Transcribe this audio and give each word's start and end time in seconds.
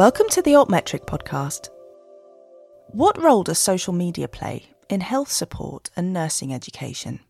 Welcome 0.00 0.30
to 0.30 0.40
the 0.40 0.54
Altmetric 0.54 1.04
podcast. 1.04 1.68
What 2.86 3.22
role 3.22 3.42
does 3.42 3.58
social 3.58 3.92
media 3.92 4.28
play 4.28 4.70
in 4.88 5.02
health 5.02 5.30
support 5.30 5.90
and 5.94 6.10
nursing 6.10 6.54
education? 6.54 7.20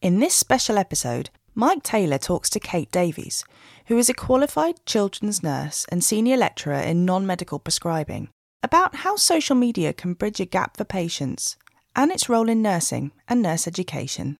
In 0.00 0.18
this 0.18 0.32
special 0.32 0.78
episode, 0.78 1.28
Mike 1.54 1.82
Taylor 1.82 2.16
talks 2.16 2.48
to 2.48 2.60
Kate 2.60 2.90
Davies, 2.90 3.44
who 3.88 3.98
is 3.98 4.08
a 4.08 4.14
qualified 4.14 4.76
children's 4.86 5.42
nurse 5.42 5.84
and 5.90 6.02
senior 6.02 6.38
lecturer 6.38 6.80
in 6.80 7.04
non 7.04 7.26
medical 7.26 7.58
prescribing, 7.58 8.30
about 8.62 8.94
how 8.94 9.16
social 9.16 9.54
media 9.54 9.92
can 9.92 10.14
bridge 10.14 10.40
a 10.40 10.46
gap 10.46 10.78
for 10.78 10.84
patients 10.84 11.58
and 11.94 12.10
its 12.10 12.26
role 12.26 12.48
in 12.48 12.62
nursing 12.62 13.12
and 13.28 13.42
nurse 13.42 13.66
education. 13.68 14.38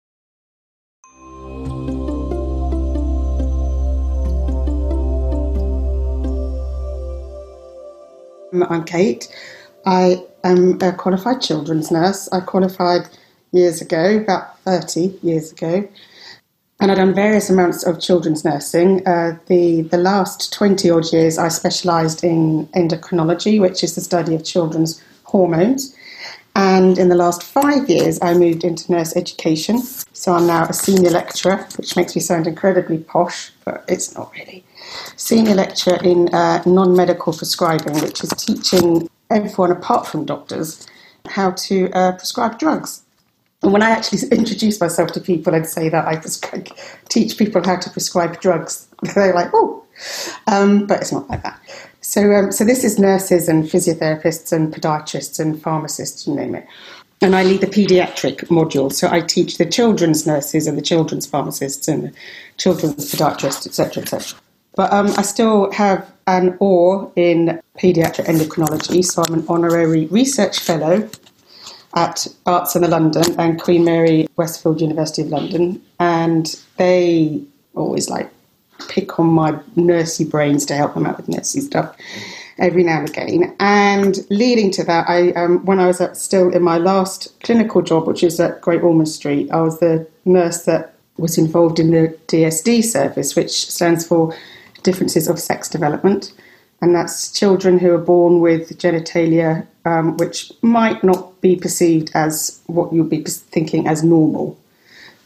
I'm 8.53 8.85
Kate. 8.85 9.29
I 9.85 10.25
am 10.43 10.81
a 10.81 10.93
qualified 10.93 11.43
children's 11.43 11.91
nurse. 11.91 12.29
I 12.33 12.41
qualified 12.41 13.03
years 13.53 13.81
ago, 13.83 14.17
about 14.17 14.59
30 14.61 15.19
years 15.23 15.53
ago, 15.53 15.89
and 16.81 16.91
I've 16.91 16.97
done 16.97 17.15
various 17.15 17.51
amounts 17.51 17.85
of 17.85 18.01
children's 18.01 18.45
nursing. 18.45 19.07
Uh, 19.07 19.39
the, 19.47 19.83
the 19.83 19.99
last 19.99 20.53
20 20.53 20.89
odd 20.91 21.13
years, 21.13 21.37
I 21.37 21.49
specialised 21.49 22.25
in 22.25 22.67
endocrinology, 22.69 23.61
which 23.61 23.85
is 23.85 23.95
the 23.95 24.01
study 24.01 24.35
of 24.35 24.45
children's 24.45 25.03
hormones. 25.25 25.95
And 26.59 26.99
in 26.99 27.09
the 27.09 27.15
last 27.15 27.45
five 27.45 27.89
years, 27.89 28.19
I 28.21 28.35
moved 28.35 28.65
into 28.65 28.91
nurse 28.91 29.15
education. 29.15 29.79
So 29.79 30.33
I'm 30.33 30.49
now 30.49 30.65
a 30.65 30.73
senior 30.73 31.11
lecturer, 31.11 31.65
which 31.77 31.95
makes 31.95 32.17
me 32.17 32.21
sound 32.21 32.49
incredibly 32.49 32.99
posh, 32.99 33.53
but 33.65 33.85
it's 33.87 34.13
not 34.17 34.33
really. 34.35 34.65
Senior 35.15 35.55
lecturer 35.55 36.03
in 36.03 36.35
uh, 36.35 36.61
non 36.67 36.97
medical 36.97 37.33
prescribing, 37.33 38.01
which 38.01 38.25
is 38.25 38.31
teaching 38.31 39.09
everyone 39.31 39.71
apart 39.71 40.09
from 40.09 40.25
doctors 40.25 40.85
how 41.29 41.53
to 41.53 41.93
uh, 41.93 42.11
prescribe 42.17 42.59
drugs. 42.59 43.03
And 43.63 43.73
when 43.73 43.83
I 43.83 43.91
actually 43.91 44.27
introduce 44.33 44.81
myself 44.81 45.13
to 45.13 45.21
people 45.21 45.55
and 45.55 45.65
say 45.65 45.89
that 45.91 46.09
I 46.09 46.17
prescribe, 46.17 46.71
teach 47.09 47.39
people 47.39 47.63
how 47.65 47.77
to 47.77 47.91
prescribe 47.91 48.41
drugs, 48.41 48.89
they're 49.15 49.33
like, 49.33 49.51
oh, 49.55 49.85
um, 50.49 50.87
but 50.89 51.03
it's 51.03 51.13
not 51.13 51.31
like 51.31 51.45
that. 51.45 51.61
So, 52.09 52.33
um, 52.33 52.53
so 52.53 52.65
this 52.65 52.85
is 52.85 52.99
nurses 52.99 53.51
and 53.51 53.65
physiotherapists 53.65 54.51
and 54.51 54.75
podiatrists 54.75 55.39
and 55.39 55.61
pharmacists, 55.63 56.27
you 56.27 56.35
name 56.35 56.55
it. 56.55 56.67
And 57.21 57.37
I 57.37 57.43
lead 57.43 57.61
the 57.61 57.67
paediatric 57.67 58.49
module, 58.49 58.91
so 58.91 59.11
I 59.11 59.21
teach 59.21 59.59
the 59.59 59.67
children's 59.67 60.27
nurses 60.27 60.67
and 60.67 60.79
the 60.79 60.83
children's 60.83 61.27
pharmacists 61.27 61.87
and 61.87 62.05
the 62.05 62.13
children's 62.57 63.13
podiatrists, 63.13 63.67
etc., 63.67 64.05
etc. 64.05 64.39
But 64.75 64.91
um, 64.91 65.09
I 65.19 65.23
still 65.23 65.71
have 65.73 66.11
an 66.27 66.57
OR 66.61 67.13
in 67.15 67.61
paediatric 67.79 68.25
endocrinology, 68.25 69.05
so 69.05 69.23
I'm 69.29 69.35
an 69.35 69.45
honorary 69.47 70.07
research 70.07 70.61
fellow 70.61 71.11
at 71.95 72.27
Barts 72.45 72.75
and 72.75 72.85
the 72.85 72.89
London 72.89 73.39
and 73.39 73.61
Queen 73.61 73.85
Mary 73.85 74.29
Westfield 74.37 74.81
University 74.81 75.21
of 75.21 75.29
London, 75.29 75.83
and 76.01 76.59
they 76.79 77.43
always 77.75 78.09
like 78.09 78.31
pick 78.89 79.19
on 79.19 79.27
my 79.27 79.53
nursey 79.77 80.29
brains 80.29 80.65
to 80.67 80.75
help 80.75 80.95
them 80.95 81.07
out 81.07 81.17
with 81.17 81.27
nursey 81.27 81.61
stuff 81.61 81.97
every 82.59 82.83
now 82.83 83.01
and 83.01 83.09
again. 83.09 83.55
And 83.61 84.19
leading 84.31 84.71
to 84.73 84.85
that, 84.85 85.09
I 85.09 85.33
um, 85.33 85.65
when 85.65 85.81
I 85.81 85.87
was 85.87 86.01
at, 86.01 86.17
still 86.17 86.51
in 86.51 86.63
my 86.63 86.79
last 86.79 87.39
clinical 87.41 87.83
job, 87.83 88.07
which 88.07 88.23
is 88.23 88.41
at 88.41 88.61
Great 88.61 88.83
Ormond 88.83 89.09
Street, 89.09 89.51
I 89.51 89.61
was 89.61 89.81
the 89.81 90.07
nurse 90.25 90.65
that 90.65 90.95
was 91.17 91.39
involved 91.39 91.79
in 91.79 91.91
the 91.91 92.17
DSD 92.29 92.85
service, 92.85 93.35
which 93.35 93.71
stands 93.71 94.07
for 94.07 94.37
Differences 94.83 95.29
of 95.29 95.39
Sex 95.39 95.69
Development. 95.69 96.33
And 96.81 96.95
that's 96.95 97.33
children 97.33 97.81
who 97.81 97.93
are 97.93 97.99
born 97.99 98.39
with 98.39 98.79
genitalia 98.79 99.67
um, 99.89 100.17
which 100.17 100.53
might 100.63 101.03
not 101.03 101.41
be 101.41 101.57
perceived 101.57 102.11
as 102.15 102.61
what 102.67 102.93
you'd 102.93 103.09
be 103.09 103.23
thinking 103.23 103.87
as 103.87 104.03
normal. 104.03 104.59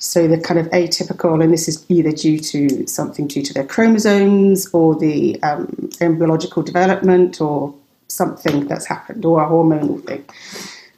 So 0.02 0.26
they're 0.26 0.40
kind 0.40 0.58
of 0.58 0.66
atypical, 0.70 1.40
and 1.44 1.52
this 1.52 1.68
is 1.68 1.86
either 1.88 2.10
due 2.10 2.40
to 2.40 2.88
something 2.88 3.28
due 3.28 3.42
to 3.42 3.54
their 3.54 3.64
chromosomes 3.64 4.68
or 4.72 4.96
the 4.98 5.40
um, 5.44 5.90
embryological 6.00 6.64
development 6.64 7.40
or 7.40 7.72
something 8.08 8.66
that's 8.66 8.84
happened 8.84 9.24
or 9.24 9.40
a 9.40 9.46
hormonal 9.46 10.04
thing. 10.04 10.24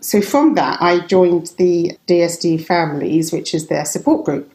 So 0.00 0.22
from 0.22 0.54
that, 0.54 0.80
I 0.80 1.00
joined 1.00 1.52
the 1.58 1.98
DSD 2.06 2.64
families, 2.64 3.30
which 3.30 3.52
is 3.52 3.66
their 3.66 3.84
support 3.84 4.24
group, 4.24 4.50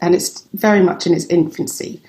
and 0.00 0.14
it's 0.14 0.46
very 0.52 0.82
much 0.82 1.06
in 1.06 1.14
its 1.14 1.24
infancy. 1.24 2.02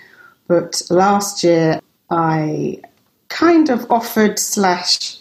But 0.50 0.82
last 0.90 1.46
year, 1.46 1.80
I 2.10 2.82
kind 3.30 3.70
of 3.70 3.90
offered 3.90 4.38
slash 4.38 5.18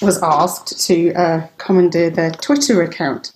was 0.00 0.22
asked 0.22 0.80
to 0.86 1.12
uh, 1.12 1.46
commandeer 1.58 2.08
their 2.08 2.30
Twitter 2.30 2.80
account 2.82 3.32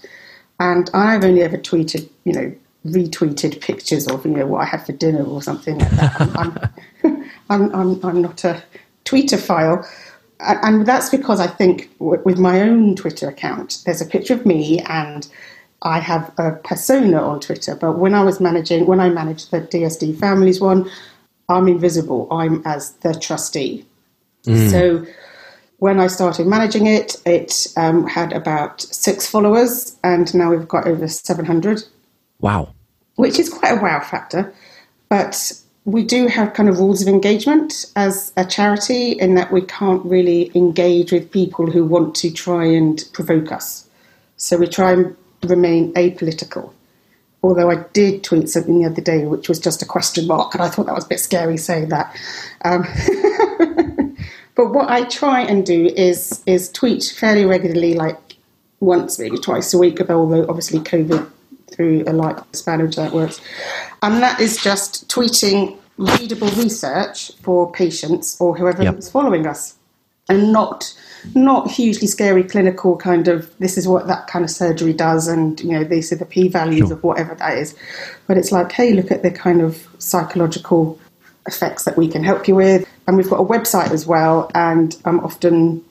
and 0.63 0.89
I've 0.95 1.25
only 1.25 1.43
ever 1.43 1.59
tweeted, 1.59 2.09
you 2.25 2.33
know, 2.33 2.55
retweeted 2.87 3.61
pictures 3.61 4.09
of, 4.09 4.25
you 4.25 4.33
know, 4.33 4.47
what 4.47 4.63
I 4.63 4.65
had 4.65 4.87
for 4.87 4.93
dinner 4.93 5.23
or 5.23 5.43
something 5.43 5.79
like 5.79 5.91
that. 5.91 6.21
I'm, 6.21 6.59
I'm, 7.05 7.31
I'm, 7.75 8.05
I'm, 8.05 8.23
not 8.23 8.45
a 8.45 8.63
Twitterphile. 9.05 9.87
And 10.41 10.87
that's 10.87 11.09
because 11.09 11.39
I 11.39 11.47
think 11.47 11.91
with 12.01 12.39
my 12.39 12.63
own 12.63 12.97
Twitter 12.97 13.29
account, 13.29 13.83
there's 13.85 14.01
a 14.01 14.07
picture 14.07 14.35
of 14.35 14.45
me 14.45 14.81
and 14.81 15.29
I 15.83 16.01
have 16.01 16.33
a 16.39 16.53
persona 16.53 17.23
on 17.23 17.41
Twitter. 17.41 17.77
But 17.77 17.99
when 17.99 18.15
I 18.15 18.25
was 18.25 18.41
managing, 18.41 18.87
when 18.87 19.01
I 19.01 19.09
managed 19.09 19.51
the 19.51 19.61
DSD 19.61 20.19
Families 20.19 20.61
one, 20.61 20.91
I'm 21.49 21.69
invisible. 21.69 22.29
I'm 22.31 22.63
as 22.65 22.93
the 22.95 23.15
trustee. 23.15 23.87
Mm. 24.45 24.71
So 24.71 25.07
when 25.79 25.99
I 26.01 26.07
started 26.07 26.47
managing 26.47 26.87
it, 26.87 27.17
it 27.27 27.67
um, 27.77 28.07
had 28.07 28.33
about 28.33 28.81
six 28.81 29.27
followers, 29.27 29.97
and 30.05 30.33
now 30.35 30.51
we've 30.51 30.69
got 30.69 30.87
over 30.87 31.09
700. 31.09 31.83
Wow. 32.43 32.75
Which 33.17 33.39
is 33.39 33.49
quite 33.49 33.79
a 33.79 33.81
wow 33.81 34.01
factor. 34.01 34.53
But 35.09 35.53
we 35.87 36.05
do 36.05 36.27
have 36.27 36.53
kind 36.53 36.69
of 36.69 36.79
rules 36.79 37.01
of 37.01 37.09
engagement 37.09 37.87
as 37.97 38.33
a 38.37 38.45
charity 38.45 39.13
in 39.13 39.35
that 39.37 39.51
we 39.51 39.63
can't 39.63 40.05
really 40.05 40.53
engage 40.55 41.11
with 41.11 41.31
people 41.31 41.71
who 41.71 41.85
want 41.85 42.15
to 42.17 42.31
try 42.31 42.67
and 42.67 43.03
provoke 43.15 43.51
us. 43.51 43.89
So 44.37 44.59
we 44.59 44.67
try 44.67 44.93
and 44.93 45.17
remain 45.43 45.95
apolitical. 45.95 46.73
Although 47.43 47.71
I 47.71 47.85
did 47.95 48.23
tweet 48.23 48.51
something 48.51 48.81
the 48.81 48.87
other 48.87 49.01
day, 49.01 49.25
which 49.25 49.49
was 49.49 49.59
just 49.59 49.83
a 49.83 49.87
question 49.87 50.27
mark, 50.27 50.55
and 50.55 50.63
I 50.63 50.69
thought 50.69 50.87
that 50.87 50.95
was 50.95 51.07
a 51.07 51.09
bit 51.09 51.21
scary 51.21 51.57
saying 51.57 51.89
that. 51.89 52.15
Um, 52.65 52.85
But 54.55 54.73
what 54.73 54.91
I 54.91 55.05
try 55.05 55.43
and 55.43 55.65
do 55.65 55.87
is 55.87 56.43
is 56.47 56.71
tweet 56.71 57.05
fairly 57.05 57.45
regularly, 57.45 57.95
like 57.95 58.37
once, 58.81 59.19
maybe 59.19 59.39
twice 59.39 59.73
a 59.73 59.79
week, 59.79 60.01
although 60.11 60.47
obviously 60.49 60.81
COVID 60.81 61.29
through 61.73 62.05
a 62.07 62.13
light 62.13 62.39
span 62.55 62.81
of 62.81 62.95
that 62.97 63.13
works. 63.13 63.41
And 64.03 64.23
that 64.23 64.41
is 64.41 64.57
just 64.63 65.09
tweeting 65.09 65.77
readable 65.97 66.49
research 66.49 67.33
for 67.43 67.71
patients 67.73 68.41
or 68.41 68.57
whoever 68.57 68.83
yep. 68.83 68.99
is 68.99 69.11
following 69.11 69.47
us. 69.47 69.77
And 70.29 70.53
not 70.53 70.95
not 71.35 71.71
hugely 71.71 72.07
scary 72.07 72.43
clinical 72.43 72.97
kind 72.97 73.29
of 73.29 73.57
this 73.59 73.79
is 73.79 73.87
what 73.87 74.09
that 74.09 74.27
kind 74.27 74.45
of 74.45 74.51
surgery 74.51 74.93
does 74.93 75.29
and 75.29 75.61
you 75.61 75.71
know 75.71 75.85
these 75.85 76.13
are 76.13 76.17
the 76.17 76.25
p 76.25 76.49
values 76.49 76.89
sure. 76.89 76.97
of 76.97 77.05
whatever 77.05 77.35
that 77.37 77.57
is 77.57 77.77
but 78.27 78.37
it's 78.37 78.51
like 78.51 78.73
hey 78.73 78.93
look 78.93 79.13
at 79.13 79.23
the 79.23 79.31
kind 79.31 79.61
of 79.61 79.87
psychological 79.99 80.99
effects 81.47 81.85
that 81.85 81.97
we 81.97 82.09
can 82.09 82.23
help 82.23 82.49
you 82.49 82.55
with. 82.55 82.89
And 83.07 83.17
we've 83.17 83.29
got 83.29 83.41
a 83.41 83.45
website 83.45 83.91
as 83.91 84.07
well, 84.07 84.51
and 84.55 84.97
I'm 85.05 85.21
often 85.21 85.85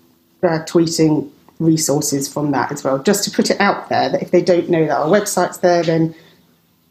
uh, 0.43 0.59
tweeting 0.65 1.29
resources 1.61 2.31
from 2.31 2.51
that 2.51 2.71
as 2.71 2.83
well, 2.83 2.99
just 2.99 3.23
to 3.23 3.31
put 3.31 3.49
it 3.49 3.59
out 3.61 3.89
there 3.89 4.09
that 4.09 4.21
if 4.21 4.31
they 4.31 4.41
don't 4.41 4.69
know 4.69 4.85
that 4.85 4.97
our 4.97 5.07
website's 5.07 5.59
there, 5.59 5.83
then 5.83 6.13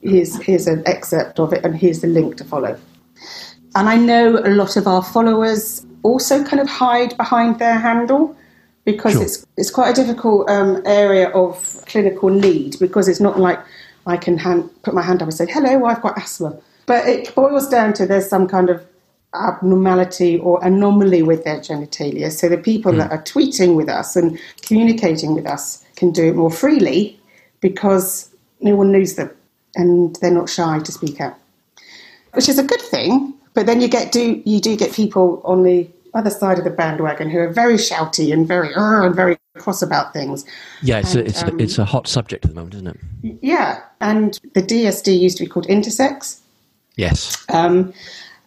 here's 0.00 0.40
here's 0.40 0.66
an 0.66 0.82
excerpt 0.86 1.38
of 1.38 1.52
it, 1.52 1.64
and 1.64 1.76
here's 1.76 2.00
the 2.00 2.06
link 2.06 2.36
to 2.36 2.44
follow. 2.44 2.78
And 3.74 3.88
I 3.88 3.96
know 3.96 4.38
a 4.38 4.50
lot 4.50 4.76
of 4.76 4.86
our 4.86 5.02
followers 5.02 5.84
also 6.02 6.42
kind 6.44 6.60
of 6.60 6.68
hide 6.68 7.16
behind 7.16 7.58
their 7.58 7.78
handle 7.78 8.36
because 8.84 9.12
sure. 9.14 9.22
it's 9.22 9.46
it's 9.56 9.70
quite 9.70 9.90
a 9.90 9.94
difficult 9.94 10.48
um, 10.48 10.82
area 10.86 11.28
of 11.30 11.84
clinical 11.86 12.30
need 12.30 12.78
because 12.78 13.08
it's 13.08 13.20
not 13.20 13.38
like 13.38 13.60
I 14.06 14.16
can 14.16 14.38
hand, 14.38 14.70
put 14.82 14.94
my 14.94 15.02
hand 15.02 15.22
up 15.22 15.28
and 15.28 15.34
say, 15.34 15.46
"Hello, 15.46 15.84
I've 15.84 16.02
got 16.02 16.16
asthma." 16.16 16.56
But 16.86 17.06
it 17.06 17.34
boils 17.34 17.68
down 17.68 17.92
to 17.94 18.06
there's 18.06 18.28
some 18.28 18.48
kind 18.48 18.70
of 18.70 18.84
abnormality 19.34 20.38
or 20.38 20.62
anomaly 20.64 21.22
with 21.22 21.44
their 21.44 21.58
genitalia. 21.58 22.32
So 22.32 22.48
the 22.48 22.58
people 22.58 22.92
mm. 22.92 22.98
that 22.98 23.10
are 23.10 23.22
tweeting 23.22 23.76
with 23.76 23.88
us 23.88 24.16
and 24.16 24.38
communicating 24.62 25.34
with 25.34 25.46
us 25.46 25.84
can 25.96 26.10
do 26.10 26.28
it 26.28 26.36
more 26.36 26.50
freely 26.50 27.18
because 27.60 28.28
no 28.60 28.74
one 28.74 28.92
knows 28.92 29.14
them 29.14 29.30
and 29.74 30.16
they're 30.16 30.30
not 30.30 30.48
shy 30.48 30.78
to 30.80 30.92
speak 30.92 31.20
out, 31.20 31.36
which 32.32 32.48
is 32.48 32.58
a 32.58 32.64
good 32.64 32.80
thing. 32.80 33.34
But 33.54 33.66
then 33.66 33.80
you 33.80 33.88
get 33.88 34.12
do 34.12 34.40
you 34.44 34.60
do 34.60 34.76
get 34.76 34.92
people 34.92 35.42
on 35.44 35.64
the 35.64 35.88
other 36.14 36.30
side 36.30 36.58
of 36.58 36.64
the 36.64 36.70
bandwagon 36.70 37.30
who 37.30 37.38
are 37.38 37.52
very 37.52 37.74
shouty 37.74 38.32
and 38.32 38.46
very 38.46 38.74
uh, 38.74 39.04
and 39.04 39.14
very 39.14 39.38
cross 39.58 39.82
about 39.82 40.12
things. 40.12 40.44
Yeah, 40.82 40.98
it's 40.98 41.14
and, 41.14 41.26
a, 41.26 41.28
it's 41.28 41.42
um, 41.42 41.58
a, 41.58 41.62
it's 41.62 41.78
a 41.78 41.84
hot 41.84 42.06
subject 42.06 42.44
at 42.44 42.50
the 42.52 42.54
moment, 42.54 42.74
isn't 42.74 42.86
it? 42.86 43.38
Yeah, 43.42 43.82
and 44.00 44.38
the 44.54 44.62
DSD 44.62 45.18
used 45.18 45.36
to 45.38 45.44
be 45.44 45.48
called 45.48 45.66
intersex, 45.66 46.40
Yes. 47.00 47.44
Um, 47.48 47.92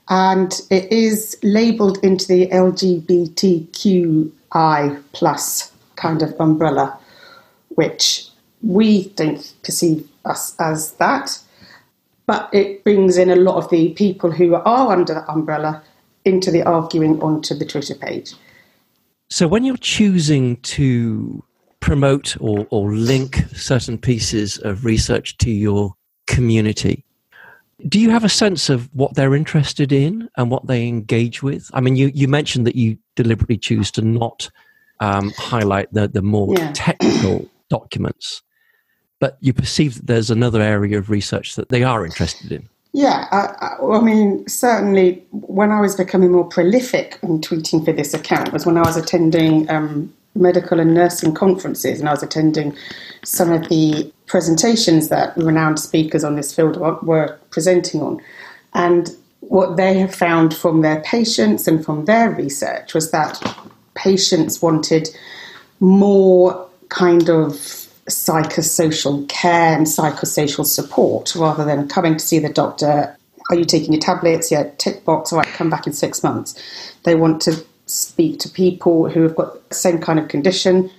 and 0.10 0.62
it 0.70 0.92
is 0.92 1.38
labelled 1.44 1.98
into 2.04 2.28
the 2.28 2.48
LGBTQI 2.48 4.32
plus 5.14 5.72
kind 5.96 6.22
of 6.22 6.34
umbrella, 6.40 7.00
which 7.70 8.28
we 8.62 9.10
don't 9.10 9.54
perceive 9.64 10.08
us 10.26 10.56
as 10.60 10.92
that. 10.94 11.40
But 12.26 12.50
it 12.54 12.84
brings 12.84 13.18
in 13.18 13.30
a 13.30 13.36
lot 13.36 13.56
of 13.58 13.70
the 13.70 13.90
people 13.94 14.32
who 14.32 14.56
are 14.56 14.92
under 14.92 15.14
that 15.14 15.30
umbrella 15.30 15.84
into 16.26 16.52
the 16.52 16.64
arguing 16.64 17.22
onto 17.22 17.54
the 17.54 17.66
Twitter 17.66 17.96
page. 17.96 18.34
So 19.30 19.48
when 19.48 19.64
you're 19.66 19.78
choosing 19.78 20.58
to 20.58 21.44
promote 21.80 22.38
or, 22.40 22.66
or 22.70 22.94
link 22.94 23.44
certain 23.54 23.98
pieces 23.98 24.58
of 24.60 24.86
research 24.86 25.38
to 25.40 25.52
your 25.52 25.96
community, 26.28 27.04
do 27.88 28.00
you 28.00 28.10
have 28.10 28.24
a 28.24 28.30
sense 28.30 28.70
of 28.70 28.90
what 28.94 29.16
they're 29.16 29.36
interested 29.36 29.92
in 29.92 30.30
and 30.38 30.50
what 30.50 30.68
they 30.68 30.88
engage 30.88 31.44
with? 31.44 31.70
I 31.74 31.82
mean, 31.82 31.96
you, 31.96 32.12
you 32.14 32.28
mentioned 32.28 32.66
that 32.68 32.76
you 32.76 32.98
deliberately 33.16 33.58
choose 33.58 33.92
to 33.92 34.02
not 34.02 34.50
um, 35.00 35.32
highlight 35.38 35.92
the, 35.94 36.08
the 36.08 36.22
more 36.22 36.54
yeah. 36.56 36.72
technical 36.74 37.50
documents, 37.70 38.42
but 39.20 39.38
you 39.42 39.54
perceive 39.54 39.96
that 39.96 40.08
there's 40.08 40.30
another 40.30 40.62
area 40.62 40.98
of 40.98 41.10
research 41.10 41.56
that 41.56 41.70
they 41.70 41.84
are 41.84 42.06
interested 42.06 42.52
in. 42.52 42.70
Yeah, 42.94 43.28
I, 43.32 43.76
I, 43.82 43.98
I, 43.98 44.02
mean, 44.02 44.48
certainly 44.48 45.26
when 45.32 45.72
I 45.72 45.82
was 45.82 45.96
becoming 45.96 46.32
more 46.32 46.48
prolific 46.48 47.18
in 47.24 47.42
tweeting 47.42 47.84
for 47.84 47.92
this 47.92 48.14
account 48.14 48.54
was 48.54 48.68
when 48.68 48.78
I 48.78 48.82
was 48.82 48.96
attending 48.96 49.68
um, 49.70 50.14
medical 50.36 50.80
and 50.80 50.94
nursing 50.94 51.34
conferences 51.34 52.00
and 52.00 52.08
I 52.08 52.12
was 52.12 52.22
attending 52.22 52.76
some 53.24 53.52
of 53.52 53.68
the 53.70 54.13
presentations 54.26 55.10
that 55.10 55.36
renowned 55.38 55.80
speakers 55.80 56.24
on 56.24 56.36
this 56.36 56.56
field 56.56 56.78
were 57.04 57.38
presenting 57.50 58.02
on. 58.02 58.22
And 58.74 59.10
what 59.42 59.78
they 59.78 60.00
have 60.00 60.14
found 60.14 60.56
from 60.56 60.82
their 60.82 61.02
patients 61.02 61.68
and 61.68 61.84
from 61.84 62.06
their 62.06 62.32
research 62.32 62.94
was 62.94 63.12
that 63.12 63.42
patients 63.94 64.62
wanted 64.62 65.10
more 65.80 66.68
kind 66.90 67.30
of 67.30 67.52
psychosocial 68.08 69.28
care 69.30 69.78
and 69.78 69.86
psychosocial 69.86 70.66
support 70.66 71.36
rather 71.36 71.64
than 71.66 71.88
coming 71.88 72.14
to 72.14 72.26
see 72.26 72.40
the 72.40 72.50
doctor. 72.50 73.16
Are 73.50 73.56
you 73.56 73.66
taking 73.66 73.94
your 73.94 74.02
tablets? 74.02 74.52
Yeah, 74.52 74.70
tick 74.78 75.04
box. 75.06 75.32
All 75.32 75.40
right, 75.40 75.48
come 75.48 75.70
back 75.70 75.86
in 75.86 75.94
six 75.94 76.24
months. 76.24 76.56
They 77.04 77.16
want 77.16 77.42
to 77.44 77.64
speak 77.86 78.40
to 78.40 78.50
people 78.50 79.10
who 79.10 79.22
have 79.24 79.36
got 79.36 79.70
the 79.70 79.76
same 79.76 80.00
kind 80.00 80.20
of 80.20 80.28
condition 80.30 80.90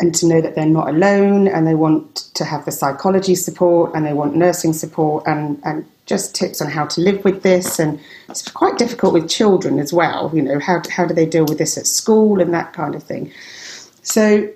and 0.00 0.14
to 0.16 0.26
know 0.26 0.40
that 0.40 0.54
they're 0.54 0.66
not 0.66 0.88
alone 0.88 1.46
and 1.46 1.66
they 1.66 1.74
want 1.74 2.16
to 2.34 2.44
have 2.44 2.64
the 2.64 2.72
psychology 2.72 3.34
support 3.34 3.92
and 3.94 4.04
they 4.04 4.12
want 4.12 4.34
nursing 4.34 4.72
support 4.72 5.22
and, 5.26 5.60
and 5.64 5.86
just 6.06 6.34
tips 6.34 6.60
on 6.60 6.68
how 6.70 6.84
to 6.84 7.00
live 7.00 7.24
with 7.24 7.42
this. 7.42 7.78
And 7.78 8.00
it's 8.28 8.46
quite 8.50 8.76
difficult 8.76 9.14
with 9.14 9.28
children 9.28 9.78
as 9.78 9.92
well 9.92 10.30
you 10.34 10.42
know 10.42 10.58
how, 10.58 10.82
how 10.90 11.06
do 11.06 11.14
they 11.14 11.26
deal 11.26 11.44
with 11.44 11.58
this 11.58 11.78
at 11.78 11.86
school 11.86 12.40
and 12.40 12.52
that 12.54 12.72
kind 12.72 12.94
of 12.94 13.02
thing. 13.02 13.32
So 14.02 14.48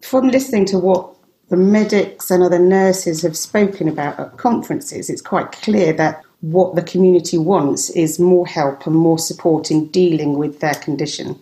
from 0.00 0.28
listening 0.28 0.64
to 0.66 0.78
what 0.78 1.14
the 1.48 1.56
medics 1.56 2.30
and 2.30 2.42
other 2.42 2.58
nurses 2.58 3.22
have 3.22 3.36
spoken 3.36 3.88
about 3.88 4.18
at 4.18 4.36
conferences 4.36 5.08
it's 5.08 5.22
quite 5.22 5.52
clear 5.52 5.92
that 5.92 6.22
what 6.40 6.74
the 6.74 6.82
community 6.82 7.38
wants 7.38 7.88
is 7.90 8.18
more 8.18 8.46
help 8.46 8.86
and 8.86 8.96
more 8.96 9.18
support 9.18 9.70
in 9.70 9.86
dealing 9.88 10.36
with 10.36 10.60
their 10.60 10.74
condition 10.74 11.38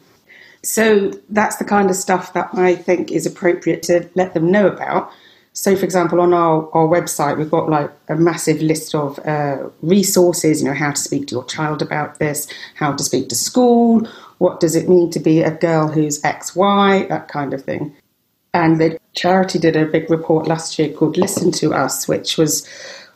so 0.64 1.12
that's 1.28 1.56
the 1.56 1.64
kind 1.64 1.90
of 1.90 1.96
stuff 1.96 2.32
that 2.32 2.48
I 2.54 2.74
think 2.74 3.12
is 3.12 3.26
appropriate 3.26 3.82
to 3.84 4.08
let 4.14 4.34
them 4.34 4.50
know 4.50 4.66
about. 4.66 5.10
So, 5.52 5.76
for 5.76 5.84
example, 5.84 6.20
on 6.20 6.34
our, 6.34 6.68
our 6.72 6.88
website, 6.88 7.38
we've 7.38 7.50
got 7.50 7.68
like 7.68 7.90
a 8.08 8.16
massive 8.16 8.60
list 8.60 8.92
of 8.92 9.20
uh, 9.20 9.68
resources, 9.82 10.60
you 10.60 10.68
know, 10.68 10.74
how 10.74 10.90
to 10.90 10.96
speak 10.96 11.28
to 11.28 11.36
your 11.36 11.44
child 11.44 11.80
about 11.80 12.18
this, 12.18 12.48
how 12.74 12.92
to 12.92 13.04
speak 13.04 13.28
to 13.28 13.36
school, 13.36 14.04
what 14.38 14.58
does 14.58 14.74
it 14.74 14.88
mean 14.88 15.10
to 15.12 15.20
be 15.20 15.42
a 15.42 15.52
girl 15.52 15.86
who's 15.86 16.20
XY, 16.22 17.08
that 17.08 17.28
kind 17.28 17.54
of 17.54 17.62
thing. 17.62 17.94
And 18.52 18.80
the 18.80 18.98
charity 19.12 19.60
did 19.60 19.76
a 19.76 19.86
big 19.86 20.10
report 20.10 20.48
last 20.48 20.76
year 20.76 20.88
called 20.88 21.16
Listen 21.16 21.52
to 21.52 21.72
Us, 21.72 22.08
which 22.08 22.36
was 22.36 22.68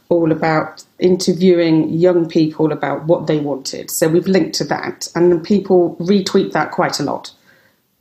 all 0.09 0.31
about 0.31 0.85
interviewing 1.01 1.91
young 1.91 2.29
people 2.29 2.71
about 2.73 3.05
what 3.07 3.27
they 3.27 3.41
wanted. 3.41 3.91
So 3.91 4.09
we've 4.09 4.29
linked 4.29 4.55
to 4.57 4.65
that, 4.65 5.09
and 5.17 5.43
people 5.43 5.97
retweet 5.97 6.53
that 6.53 6.71
quite 6.71 7.01
a 7.01 7.03
lot 7.03 7.33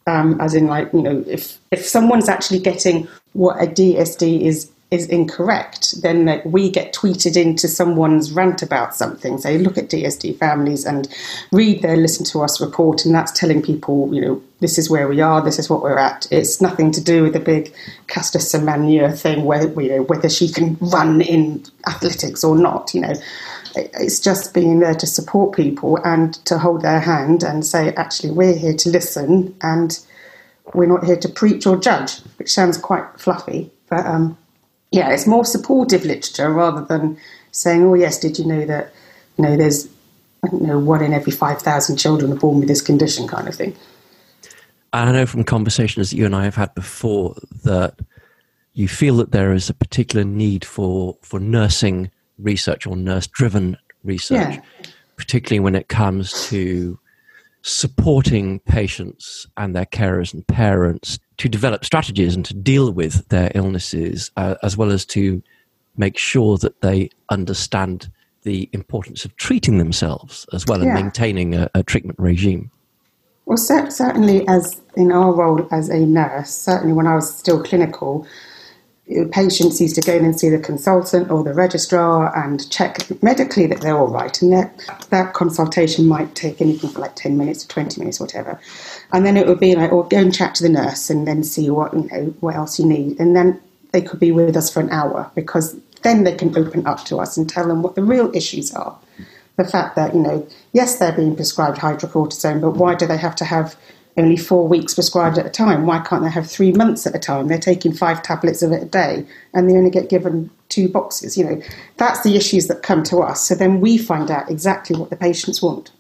um, 0.08 0.40
as 0.42 0.54
in 0.54 0.68
like 0.68 0.92
you 0.94 1.02
know 1.02 1.24
if 1.28 1.60
if 1.72 1.86
someone's 1.86 2.30
actually 2.30 2.60
getting 2.60 3.08
what 3.34 3.62
a 3.62 3.68
DSD 3.68 4.42
is 4.42 4.72
is 4.90 5.06
incorrect, 5.08 6.02
then 6.02 6.26
like, 6.26 6.46
we 6.46 6.70
get 6.70 6.94
tweeted 6.94 7.36
into 7.36 7.68
someone's 7.68 8.32
rant 8.32 8.62
about 8.62 8.96
something. 8.96 9.38
Say, 9.38 9.58
look 9.58 9.78
at 9.78 9.90
DSD 9.90 10.38
families 10.38 10.86
and 10.86 11.10
read 11.52 11.82
their 11.82 11.98
listen 11.98 12.26
to 12.28 12.42
us 12.42 12.62
report, 12.62 13.06
and 13.06 13.14
that's 13.14 13.38
telling 13.38 13.62
people, 13.62 14.14
you 14.14 14.22
know, 14.22 14.42
this 14.62 14.78
is 14.78 14.90
where 14.90 15.08
we 15.10 15.20
are, 15.20 15.42
this 15.44 15.60
is 15.60 15.70
what 15.70 15.82
we're 15.84 15.98
at. 15.98 16.26
It's 16.32 16.62
nothing 16.62 16.92
to 16.94 17.04
do 17.04 17.24
with 17.24 17.34
the 17.34 17.40
big 17.40 17.74
Caster 18.08 18.40
Semenya 18.40 19.18
thing, 19.20 19.44
where 19.44 19.68
you 19.68 19.90
know 19.90 20.04
whether 20.04 20.30
she 20.30 20.48
can 20.48 20.78
run 20.80 21.22
in 21.22 21.66
athletics 21.86 22.44
or 22.44 22.58
not. 22.58 22.94
You 22.94 23.02
know, 23.02 23.14
it's 23.94 24.20
just 24.20 24.54
being 24.54 24.80
there 24.80 24.96
to 24.96 25.08
support 25.08 25.56
people 25.56 25.98
and 26.04 26.34
to 26.46 26.58
hold 26.58 26.82
their 26.82 27.00
hand 27.00 27.44
and 27.44 27.66
say, 27.66 27.94
actually, 27.94 28.32
we're 28.32 28.56
here 28.56 28.74
to 28.74 28.90
listen 28.90 29.56
and 29.62 30.00
we're 30.74 30.88
not 30.88 31.04
here 31.04 31.18
to 31.18 31.30
preach 31.30 31.66
or 31.66 31.78
judge, 31.78 32.20
which 32.38 32.52
sounds 32.52 32.78
quite 32.78 33.06
fluffy. 33.18 33.72
But 33.90 34.06
um, 34.06 34.38
yeah, 34.92 35.12
it's 35.12 35.28
more 35.28 35.46
supportive 35.46 36.06
literature 36.06 36.52
rather 36.52 36.84
than 36.84 37.18
saying, 37.52 37.84
oh, 37.84 37.94
yes, 37.94 38.20
did 38.20 38.38
you 38.38 38.46
know 38.46 38.66
that, 38.66 38.94
you 39.38 39.44
know, 39.44 39.56
there's, 39.58 39.88
I 40.44 40.50
don't 40.50 40.62
know, 40.62 40.80
one 40.80 41.04
in 41.04 41.14
every 41.14 41.32
5,000 41.32 41.98
children 41.98 42.32
are 42.32 42.36
born 42.36 42.60
with 42.60 42.68
this 42.68 42.82
condition 42.82 43.28
kind 43.28 43.48
of 43.48 43.56
thing. 43.56 43.76
And 44.94 45.10
I 45.10 45.14
know 45.14 45.26
from 45.26 45.44
conversations 45.44 46.10
that 46.10 46.18
you 46.18 46.26
and 46.26 46.36
I 46.36 46.44
have 46.44 46.56
had 46.56 46.74
before 46.76 47.36
that 47.64 48.00
you 48.74 48.88
feel 48.88 49.18
that 49.18 49.32
there 49.32 49.54
is 49.54 49.70
a 49.70 49.74
particular 49.74 50.24
need 50.24 50.64
for, 50.64 51.18
for 51.22 51.40
nursing 51.40 52.12
research 52.40 52.86
or 52.86 52.96
nurse 52.96 53.28
driven 53.28 53.78
research, 54.04 54.56
yeah. 54.56 54.92
particularly 55.16 55.60
when 55.60 55.76
it 55.76 55.88
comes 55.88 56.48
to 56.48 57.00
supporting 57.62 58.60
patients 58.62 59.46
and 59.58 59.76
their 59.76 59.86
carers 59.86 60.34
and 60.34 60.48
parents 60.48 61.20
to 61.38 61.50
develop 61.50 61.84
strategies 61.84 62.36
and 62.36 62.46
to 62.46 62.54
deal 62.54 62.92
with 62.92 63.28
their 63.30 63.52
illnesses, 63.56 64.32
uh, 64.38 64.56
as 64.64 64.78
well 64.78 64.92
as 64.92 65.06
to 65.06 65.42
make 65.98 66.18
sure 66.18 66.58
that 66.58 66.82
they 66.82 67.10
understand 67.30 68.10
the 68.44 68.70
importance 68.72 69.26
of 69.26 69.36
treating 69.36 69.78
themselves 69.78 70.46
as 70.54 70.66
well 70.66 70.82
yeah. 70.82 70.86
and 70.86 70.94
maintaining 70.94 71.56
a, 71.56 71.70
a 71.76 71.84
treatment 71.84 72.18
regime. 72.20 72.72
Well, 73.46 73.58
certainly, 73.58 74.48
as 74.48 74.82
in 74.96 75.12
our 75.12 75.34
role 75.34 75.68
as 75.72 75.90
a 75.90 76.00
nurse, 76.00 76.50
certainly 76.50 76.94
when 76.94 77.08
I 77.08 77.16
was 77.16 77.34
still 77.34 77.64
clinical, 77.64 78.28
patients 79.32 79.80
used 79.80 79.96
to 79.96 80.02
go 80.02 80.14
in 80.14 80.26
and 80.26 80.38
see 80.38 80.50
the 80.50 80.60
consultant 80.60 81.32
or 81.32 81.44
the 81.44 81.54
registrar 81.54 82.36
and 82.36 82.70
check 82.70 82.98
medically 83.24 83.66
that 83.68 83.80
they're 83.80 83.98
all 83.98 84.10
right. 84.10 84.42
And 84.42 84.52
that, 84.52 85.08
that 85.10 85.34
consultation 85.34 86.08
might 86.08 86.36
take 86.36 86.60
anything 86.60 86.90
from 86.90 87.02
like 87.02 87.16
10 87.16 87.38
minutes 87.38 87.62
to 87.62 87.68
20 87.70 88.02
minutes, 88.02 88.20
whatever. 88.20 88.60
And 89.14 89.26
then 89.26 89.38
it 89.38 89.48
would 89.48 89.60
be 89.60 89.76
like, 89.76 89.94
or 89.94 90.04
oh, 90.04 90.08
go 90.08 90.18
and 90.18 90.34
chat 90.34 90.56
to 90.56 90.64
the 90.64 90.70
nurse 90.70 91.10
and 91.10 91.26
then 91.26 91.44
see 91.44 91.70
what, 91.70 91.94
you 91.94 92.10
know, 92.12 92.26
what 92.42 92.56
else 92.56 92.80
you 92.80 92.86
need. 92.86 93.18
And 93.20 93.36
then 93.36 93.62
they 93.94 94.02
could 94.02 94.20
be 94.20 94.32
with 94.32 94.58
us 94.58 94.72
for 94.72 94.82
an 94.82 94.90
hour 94.90 95.32
because 95.36 95.80
then 96.04 96.26
they 96.26 96.36
can 96.36 96.58
open 96.58 96.86
up 96.86 97.06
to 97.06 97.18
us 97.18 97.38
and 97.38 97.50
tell 97.50 97.68
them 97.68 97.82
what 97.82 97.96
the 97.96 98.04
real 98.04 98.30
issues 98.36 98.74
are. 98.74 98.98
The 99.56 99.64
fact 99.64 99.96
that, 99.96 100.14
you 100.14 100.22
know, 100.22 100.48
yes, 100.74 101.00
they're 101.00 101.14
being 101.14 101.36
prescribed 101.36 101.80
hydrocortisone, 101.80 102.62
but 102.62 102.72
why 102.72 102.94
do 102.94 103.08
they 103.08 103.18
have 103.18 103.36
to 103.38 103.46
have 103.46 103.76
only 104.18 104.38
four 104.38 104.68
weeks 104.68 104.96
prescribed 104.96 105.38
at 105.38 105.46
a 105.46 105.50
time. 105.50 105.86
Why 105.86 106.00
can't 106.00 106.24
they 106.24 106.30
have 106.30 106.50
three 106.50 106.72
months 106.72 107.06
at 107.06 107.16
a 107.16 107.20
time? 107.20 107.48
They're 107.48 107.60
taking 107.60 107.94
five 107.94 108.24
tablets 108.24 108.64
of 108.64 108.72
it 108.72 108.84
a 108.84 108.86
day 108.86 109.26
and 109.54 109.70
they 109.70 109.76
only 109.76 109.92
get 109.92 110.10
given 110.10 110.50
two 110.70 110.90
boxes. 110.90 111.38
You 111.38 111.46
know, 111.46 111.62
that's 111.98 112.24
the 112.24 112.36
issues 112.36 112.68
that 112.68 112.82
come 112.82 113.04
to 113.04 113.20
us. 113.20 113.42
So 113.42 113.56
then 113.56 113.80
we 113.80 113.98
find 113.98 114.32
out 114.32 114.50
exactly 114.50 114.98
what 114.98 115.12
the 115.12 115.16
patients 115.16 115.62
want. 115.62 115.92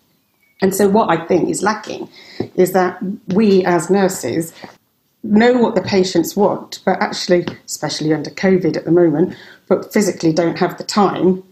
And 0.61 0.73
so 0.73 0.89
what 0.89 1.09
I 1.09 1.23
think 1.27 1.49
is 1.49 1.61
lacking 1.61 2.09
is 2.55 2.71
that 2.71 2.99
we 3.27 3.63
as 3.65 3.91
nurses 3.91 4.51
know 5.21 5.53
what 5.53 5.75
the 5.75 5.81
patients 5.81 6.35
want, 6.35 6.79
but 6.85 6.99
actually, 6.99 7.45
especially 7.65 8.13
under 8.13 8.31
COVID 8.31 8.75
at 8.75 8.85
the 8.85 8.91
moment, 8.91 9.35
but 9.67 9.93
physically 9.93 10.33
don't 10.33 10.57
have 10.57 10.77
the 10.79 10.83
time 10.83 11.43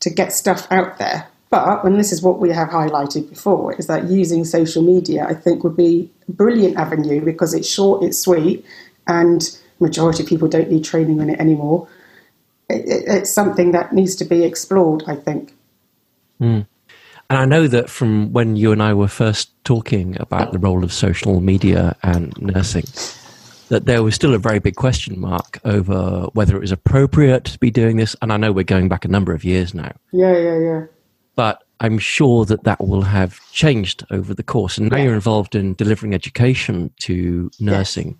to 0.00 0.10
get 0.10 0.32
stuff 0.32 0.70
out 0.70 0.98
there 0.98 1.29
but, 1.50 1.84
and 1.84 1.98
this 1.98 2.12
is 2.12 2.22
what 2.22 2.38
we 2.38 2.50
have 2.50 2.68
highlighted 2.68 3.28
before, 3.28 3.74
is 3.74 3.88
that 3.88 4.08
using 4.08 4.44
social 4.44 4.82
media, 4.82 5.26
I 5.28 5.34
think, 5.34 5.64
would 5.64 5.76
be 5.76 6.08
a 6.28 6.32
brilliant 6.32 6.76
avenue 6.76 7.20
because 7.24 7.54
it's 7.54 7.68
short, 7.68 8.04
it's 8.04 8.18
sweet, 8.18 8.64
and 9.08 9.58
majority 9.80 10.22
of 10.22 10.28
people 10.28 10.46
don't 10.46 10.70
need 10.70 10.84
training 10.84 11.20
on 11.20 11.28
it 11.28 11.40
anymore. 11.40 11.88
It, 12.68 12.86
it, 12.86 13.04
it's 13.06 13.30
something 13.30 13.72
that 13.72 13.92
needs 13.92 14.14
to 14.16 14.24
be 14.24 14.44
explored, 14.44 15.02
I 15.08 15.16
think. 15.16 15.52
Mm. 16.40 16.66
And 17.28 17.38
I 17.38 17.44
know 17.44 17.66
that 17.66 17.90
from 17.90 18.32
when 18.32 18.54
you 18.56 18.70
and 18.70 18.82
I 18.82 18.94
were 18.94 19.08
first 19.08 19.52
talking 19.64 20.16
about 20.20 20.52
the 20.52 20.58
role 20.58 20.84
of 20.84 20.92
social 20.92 21.40
media 21.40 21.96
and 22.02 22.32
nursing, 22.40 22.84
that 23.68 23.86
there 23.86 24.02
was 24.02 24.14
still 24.14 24.34
a 24.34 24.38
very 24.38 24.58
big 24.58 24.76
question 24.76 25.18
mark 25.18 25.58
over 25.64 26.28
whether 26.32 26.56
it 26.56 26.60
was 26.60 26.72
appropriate 26.72 27.44
to 27.44 27.58
be 27.58 27.70
doing 27.70 27.96
this. 27.96 28.14
And 28.22 28.32
I 28.32 28.36
know 28.36 28.52
we're 28.52 28.64
going 28.64 28.88
back 28.88 29.04
a 29.04 29.08
number 29.08 29.32
of 29.32 29.44
years 29.44 29.74
now. 29.74 29.92
Yeah, 30.12 30.36
yeah, 30.36 30.58
yeah. 30.58 30.86
But 31.40 31.64
I'm 31.80 31.96
sure 31.96 32.44
that 32.44 32.64
that 32.64 32.86
will 32.86 33.00
have 33.00 33.40
changed 33.50 34.04
over 34.10 34.34
the 34.34 34.42
course. 34.42 34.76
And 34.76 34.90
now 34.90 34.98
yeah. 34.98 35.04
you're 35.04 35.14
involved 35.14 35.54
in 35.54 35.72
delivering 35.72 36.12
education 36.12 36.92
to 36.98 37.50
nursing. 37.58 38.08
Yes. 38.08 38.16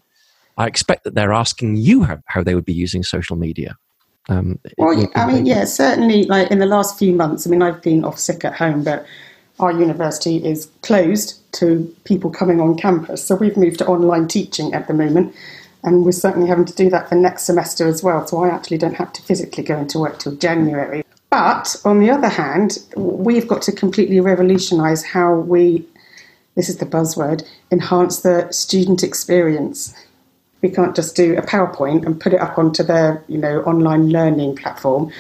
I 0.57 0.67
expect 0.67 1.05
that 1.05 1.15
they're 1.15 1.35
asking 1.35 1.77
you 1.77 2.03
how, 2.05 2.21
how 2.25 2.43
they 2.43 2.55
would 2.55 2.65
be 2.65 2.73
using 2.73 3.03
social 3.03 3.37
media. 3.37 3.77
Um, 4.31 4.59
well, 4.79 5.07
I 5.15 5.27
mean, 5.31 5.45
yeah, 5.45 5.67
certainly. 5.67 6.25
Like 6.25 6.51
in 6.51 6.61
the 6.61 6.65
last 6.65 6.99
few 6.99 7.13
months, 7.13 7.47
I 7.47 7.51
mean, 7.51 7.61
I've 7.61 7.83
been 7.83 8.07
off 8.07 8.19
sick 8.19 8.43
at 8.43 8.55
home, 8.55 8.85
but 8.85 9.05
our 9.59 9.71
university 9.71 10.43
is 10.43 10.71
closed 10.81 11.39
to 11.57 11.95
people 12.05 12.31
coming 12.31 12.59
on 12.59 12.75
campus. 12.79 13.23
So 13.23 13.35
we've 13.35 13.55
moved 13.55 13.81
to 13.81 13.87
online 13.87 14.29
teaching 14.29 14.73
at 14.73 14.89
the 14.89 14.95
moment, 14.95 15.35
and 15.85 16.07
we're 16.07 16.13
certainly 16.13 16.49
having 16.49 16.65
to 16.65 16.75
do 16.75 16.89
that 16.89 17.11
for 17.11 17.17
next 17.17 17.43
semester 17.43 17.87
as 17.87 18.03
well. 18.03 18.27
So 18.27 18.43
I 18.43 18.49
actually 18.49 18.79
don't 18.79 18.97
have 18.97 19.13
to 19.13 19.21
physically 19.21 19.63
go 19.63 19.77
into 19.77 19.99
work 19.99 20.21
till 20.21 20.37
January. 20.37 21.05
But 21.31 21.77
on 21.85 22.01
the 22.01 22.11
other 22.11 22.29
hand, 22.29 22.79
we've 22.97 23.47
got 23.47 23.63
to 23.63 23.73
completely 23.73 24.21
revolutionise 24.21 25.05
how 25.05 25.37
we, 25.37 25.87
this 26.57 26.69
is 26.69 26.79
the 26.79 26.87
buzzword, 26.87 27.47
enhance 27.71 28.21
the 28.21 28.51
student 28.51 29.05
experience. 29.05 29.95
We 30.61 30.71
can't 30.71 30.95
just 30.95 31.15
do 31.15 31.37
a 31.39 31.43
PowerPoint 31.43 32.05
and 32.05 32.21
put 32.21 32.35
it 32.35 32.41
up 32.41 32.59
onto 32.59 32.83
their, 32.83 33.23
you 33.29 33.39
know, 33.39 33.63
online 33.63 34.11
learning 34.11 34.57
platform. 34.57 35.13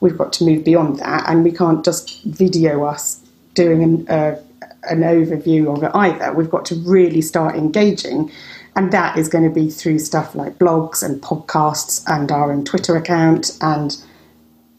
We've 0.00 0.18
got 0.18 0.34
to 0.34 0.44
move 0.44 0.64
beyond 0.64 0.98
that, 0.98 1.24
and 1.28 1.42
we 1.42 1.50
can't 1.50 1.82
just 1.82 2.22
video 2.24 2.84
us 2.84 3.20
doing 3.54 3.82
an, 3.82 4.08
uh, 4.08 4.38
an 4.90 5.00
overview 5.00 5.74
of 5.74 5.82
it 5.82 5.90
either. 5.94 6.34
We've 6.34 6.50
got 6.50 6.66
to 6.66 6.74
really 6.74 7.22
start 7.22 7.56
engaging, 7.56 8.30
and 8.76 8.92
that 8.92 9.16
is 9.16 9.28
going 9.28 9.44
to 9.44 9.54
be 9.54 9.70
through 9.70 10.00
stuff 10.00 10.34
like 10.34 10.58
blogs 10.58 11.02
and 11.02 11.22
podcasts 11.22 12.04
and 12.06 12.30
our 12.30 12.52
own 12.52 12.66
Twitter 12.66 12.96
account 12.96 13.56
and 13.62 13.96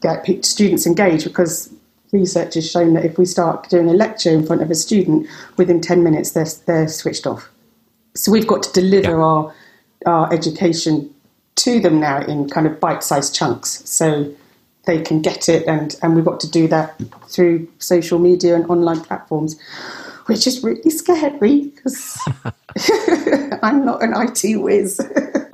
get 0.02 0.46
students 0.46 0.86
engaged 0.86 1.26
because 1.26 1.74
research 2.12 2.54
has 2.56 2.70
shown 2.70 2.94
that 2.94 3.06
if 3.06 3.18
we 3.18 3.26
start 3.26 3.70
doing 3.70 3.90
a 3.90 3.94
lecture 3.94 4.32
in 4.32 4.46
front 4.46 4.62
of 4.62 4.72
a 4.72 4.76
student, 4.76 5.28
within 5.58 5.82
10 5.82 6.04
minutes 6.04 6.32
they're, 6.32 6.48
they're 6.66 6.88
switched 6.88 7.28
off. 7.28 7.50
So 8.14 8.32
we've 8.32 8.48
got 8.48 8.64
to 8.64 8.72
deliver 8.72 9.12
yeah. 9.12 9.24
our, 9.24 9.54
our 10.06 10.34
education 10.34 11.14
to 11.56 11.80
them 11.80 12.00
now 12.00 12.22
in 12.22 12.50
kind 12.50 12.68
of 12.68 12.80
bite 12.80 13.04
sized 13.04 13.34
chunks 13.34 13.82
so 13.90 14.34
they 14.86 15.02
can 15.02 15.22
get 15.22 15.50
it. 15.50 15.66
And, 15.68 15.96
and 16.02 16.16
we've 16.16 16.26
got 16.26 16.40
to 16.42 16.50
do 16.50 16.68
that 16.68 17.02
through 17.28 17.68
social 17.80 18.20
media 18.20 18.56
and 18.56 18.66
online 18.70 19.02
platforms, 19.02 19.60
which 20.28 20.48
is 20.48 20.64
really 20.64 20.90
scary 20.90 21.72
because 21.76 22.18
I'm 23.64 23.86
not 23.86 24.04
an 24.04 24.14
IT 24.16 24.60
whiz. 24.62 25.00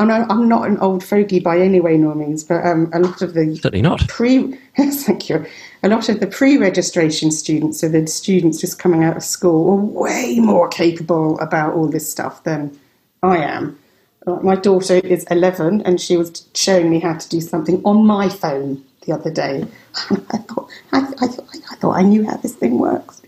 I'm, 0.00 0.30
I'm 0.30 0.48
not 0.48 0.66
an 0.66 0.78
old 0.78 1.04
fogey 1.04 1.40
by 1.40 1.58
any 1.58 1.80
way 1.80 1.98
nor 1.98 2.14
means, 2.14 2.42
but 2.42 2.64
um, 2.64 2.90
a 2.94 3.00
lot 3.00 3.20
of 3.20 3.34
the 3.34 3.56
certainly 3.56 3.82
not 3.82 4.06
pre. 4.08 4.56
thank 4.76 5.28
you. 5.28 5.44
A 5.82 5.88
lot 5.88 6.08
of 6.08 6.20
the 6.20 6.26
pre-registration 6.26 7.30
students, 7.30 7.80
so 7.80 7.88
the 7.88 8.06
students 8.06 8.60
just 8.60 8.78
coming 8.78 9.04
out 9.04 9.16
of 9.16 9.22
school, 9.22 9.70
are 9.70 9.76
way 9.76 10.38
more 10.38 10.68
capable 10.68 11.38
about 11.40 11.74
all 11.74 11.88
this 11.88 12.10
stuff 12.10 12.44
than 12.44 12.78
I 13.22 13.38
am. 13.38 13.78
My 14.26 14.54
daughter 14.54 14.96
is 14.96 15.24
11, 15.30 15.82
and 15.82 16.00
she 16.00 16.16
was 16.16 16.46
showing 16.54 16.90
me 16.90 17.00
how 17.00 17.14
to 17.14 17.28
do 17.28 17.40
something 17.40 17.80
on 17.84 18.04
my 18.06 18.28
phone 18.28 18.84
the 19.06 19.12
other 19.12 19.30
day. 19.30 19.66
I 20.10 20.38
thought 20.38 20.70
I, 20.92 20.98
I, 20.98 21.26
I 21.70 21.76
thought 21.76 21.96
I 21.96 22.02
knew 22.02 22.26
how 22.26 22.36
this 22.36 22.54
thing 22.54 22.78
works. 22.78 23.22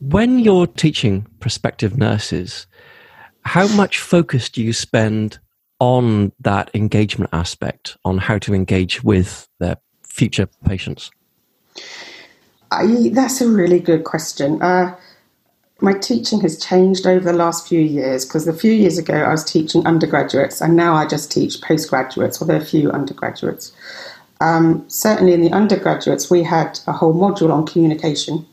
When 0.00 0.40
you're 0.40 0.66
teaching 0.66 1.26
prospective 1.40 1.96
nurses, 1.96 2.66
how 3.44 3.68
much 3.68 4.00
focus 4.00 4.50
do 4.50 4.62
you 4.62 4.72
spend 4.72 5.38
on 5.84 6.32
that 6.40 6.70
engagement 6.72 7.28
aspect, 7.34 7.98
on 8.06 8.16
how 8.16 8.38
to 8.38 8.54
engage 8.54 9.04
with 9.04 9.46
their 9.58 9.76
future 10.02 10.48
patients? 10.64 11.10
I, 12.70 13.10
that's 13.12 13.42
a 13.42 13.48
really 13.50 13.80
good 13.80 14.04
question. 14.04 14.62
Uh, 14.62 14.96
my 15.80 15.92
teaching 15.92 16.40
has 16.40 16.58
changed 16.58 17.06
over 17.06 17.30
the 17.30 17.36
last 17.36 17.68
few 17.68 17.80
years 17.80 18.24
because 18.24 18.48
a 18.48 18.54
few 18.54 18.72
years 18.72 18.96
ago 18.96 19.12
I 19.12 19.30
was 19.30 19.44
teaching 19.44 19.86
undergraduates 19.86 20.62
and 20.62 20.74
now 20.74 20.94
I 20.94 21.06
just 21.06 21.30
teach 21.30 21.60
postgraduates, 21.60 22.40
although 22.40 22.56
a 22.56 22.64
few 22.64 22.90
undergraduates. 22.90 23.70
Um, 24.40 24.86
certainly 24.88 25.34
in 25.34 25.42
the 25.42 25.52
undergraduates, 25.52 26.30
we 26.30 26.42
had 26.44 26.80
a 26.86 26.92
whole 26.92 27.12
module 27.12 27.52
on 27.52 27.66
communication. 27.66 28.46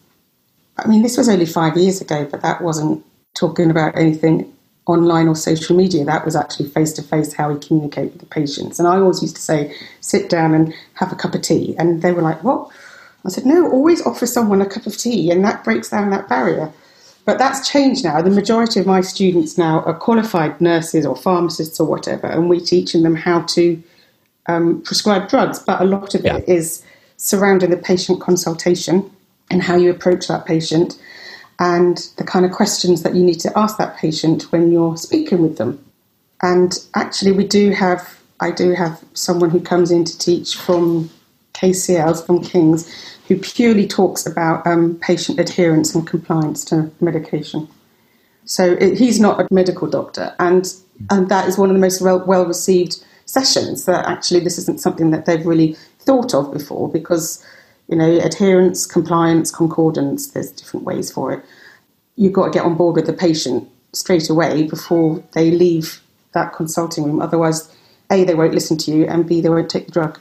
I 0.78 0.90
mean, 0.90 1.02
this 1.02 1.18
was 1.18 1.30
only 1.30 1.46
five 1.46 1.78
years 1.78 2.02
ago, 2.02 2.28
but 2.30 2.42
that 2.42 2.62
wasn't 2.62 3.06
talking 3.36 3.72
about 3.72 3.98
anything 3.98 4.52
online 4.86 5.28
or 5.28 5.36
social 5.36 5.76
media. 5.76 6.04
That 6.04 6.26
was 6.26 6.36
actually 6.36 6.70
face 6.70 6.94
to 6.94 7.04
face 7.04 7.34
how 7.34 7.52
we 7.52 7.60
communicate 7.60 8.12
with 8.12 8.20
the 8.20 8.26
patients. 8.26 8.80
And 8.80 8.88
I 8.88 8.98
always 8.98 9.22
used 9.22 9.36
to 9.36 9.42
say, 9.42 9.76
sit 10.02 10.30
down 10.30 10.54
and 10.54 10.74
have 10.96 11.12
a 11.12 11.16
cup 11.16 11.36
of 11.36 11.42
tea. 11.42 11.76
And 11.78 12.02
they 12.02 12.12
were 12.12 12.22
like, 12.22 12.44
what? 12.44 12.70
I 13.26 13.30
said, 13.30 13.46
no, 13.46 13.70
always 13.72 14.06
offer 14.06 14.26
someone 14.26 14.62
a 14.62 14.66
cup 14.66 14.88
of 14.88 14.98
tea, 14.98 15.30
and 15.30 15.46
that 15.46 15.64
breaks 15.64 15.90
down 15.90 16.10
that 16.10 16.28
barrier. 16.28 16.72
But 17.24 17.38
that's 17.38 17.70
changed 17.70 18.04
now. 18.04 18.20
The 18.22 18.32
majority 18.32 18.80
of 18.80 18.88
my 18.88 19.02
students 19.02 19.58
now 19.58 19.82
are 19.82 19.94
qualified 19.94 20.60
nurses 20.60 21.06
or 21.06 21.16
pharmacists 21.16 21.80
or 21.80 21.88
whatever, 21.88 22.26
and 22.26 22.50
we're 22.50 22.60
teaching 22.60 23.04
them 23.04 23.16
how 23.16 23.42
to 23.42 23.82
um, 24.48 24.82
prescribe 24.82 25.30
drugs. 25.30 25.60
But 25.60 25.82
a 25.82 25.86
lot 25.86 26.16
of 26.16 26.26
yeah. 26.26 26.38
it 26.38 26.50
is 26.50 26.84
surrounding 27.18 27.70
the 27.70 27.78
patient 27.78 28.22
consultation 28.22 29.12
and 29.52 29.62
how 29.62 29.76
you 29.76 29.92
approach 29.92 30.28
that 30.28 30.46
patient 30.46 31.00
and 31.62 32.10
the 32.18 32.24
kind 32.24 32.44
of 32.44 32.52
questions 32.52 33.04
that 33.04 33.14
you 33.14 33.24
need 33.24 33.40
to 33.40 33.58
ask 33.58 33.78
that 33.78 33.96
patient 33.96 34.52
when 34.52 34.72
you're 34.72 34.98
speaking 34.98 35.44
with 35.44 35.60
them. 35.60 35.80
And 36.42 36.74
actually, 36.96 37.34
we 37.34 37.46
do 37.46 37.70
have, 37.70 38.20
I 38.40 38.50
do 38.50 38.72
have 38.72 39.00
someone 39.14 39.52
who 39.52 39.62
comes 39.62 39.92
in 39.92 40.04
to 40.06 40.18
teach 40.18 40.56
from 40.56 41.12
KCLs, 41.54 42.26
from 42.26 42.42
King's, 42.42 42.92
who 43.28 43.38
purely 43.38 43.88
talks 43.88 44.26
about 44.26 44.66
um, 44.66 44.96
patient 45.02 45.40
adherence 45.40 45.94
and 45.94 46.06
compliance 46.08 46.66
to 46.66 46.92
medication. 47.00 47.68
So 48.46 48.72
it, 48.80 48.98
he's 48.98 49.20
not 49.20 49.40
a 49.40 49.48
medical 49.54 49.88
doctor, 49.88 50.34
and, 50.40 50.66
and 51.12 51.30
that 51.30 51.48
is 51.48 51.60
one 51.60 51.70
of 51.70 51.76
the 51.76 51.80
most 51.80 52.02
well 52.02 52.46
received 52.46 53.06
sessions. 53.26 53.86
That 53.86 54.08
actually, 54.08 54.40
this 54.40 54.58
isn't 54.58 54.82
something 54.82 55.12
that 55.12 55.28
they've 55.28 55.46
really 55.46 55.78
thought 56.00 56.34
of 56.34 56.52
before 56.52 56.90
because 56.90 57.46
you 57.92 57.98
know, 57.98 58.18
adherence, 58.20 58.88
compliance, 58.88 59.52
concordance, 59.52 60.32
there's 60.32 60.52
different 60.52 60.86
ways 60.86 61.12
for 61.12 61.34
it. 61.34 61.46
You've 62.16 62.34
got 62.34 62.46
to 62.46 62.52
get 62.52 62.66
on 62.66 62.76
board 62.76 62.96
with 62.96 63.06
the 63.06 63.14
patient 63.14 63.70
straight 63.94 64.30
away 64.30 64.64
before 64.64 65.22
they 65.34 65.52
leave 65.52 66.02
that 66.34 66.54
consulting 66.54 67.04
room. 67.04 67.22
Otherwise, 67.22 67.76
A, 68.10 68.24
they 68.24 68.34
won't 68.34 68.54
listen 68.54 68.78
to 68.78 68.92
you, 68.92 69.06
and 69.06 69.28
B, 69.28 69.42
they 69.42 69.50
won't 69.50 69.70
take 69.70 69.88
the 69.88 69.92
drug. 69.92 70.20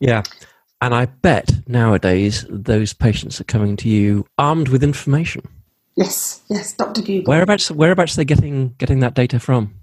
Yeah. 0.00 0.22
And 0.80 0.94
I 0.94 1.06
bet 1.06 1.52
nowadays 1.66 2.46
those 2.48 2.94
patients 2.94 3.40
are 3.40 3.44
coming 3.44 3.76
to 3.78 3.88
you 3.88 4.26
armed 4.38 4.68
with 4.68 4.82
information. 4.82 5.46
Yes, 5.94 6.42
yes, 6.48 6.72
Dr. 6.72 7.02
Google. 7.02 7.30
Whereabouts 7.30 7.70
whereabouts 7.70 8.14
are 8.14 8.16
they 8.16 8.24
getting 8.24 8.74
getting 8.78 9.00
that 9.00 9.14
data 9.14 9.38
from? 9.38 9.74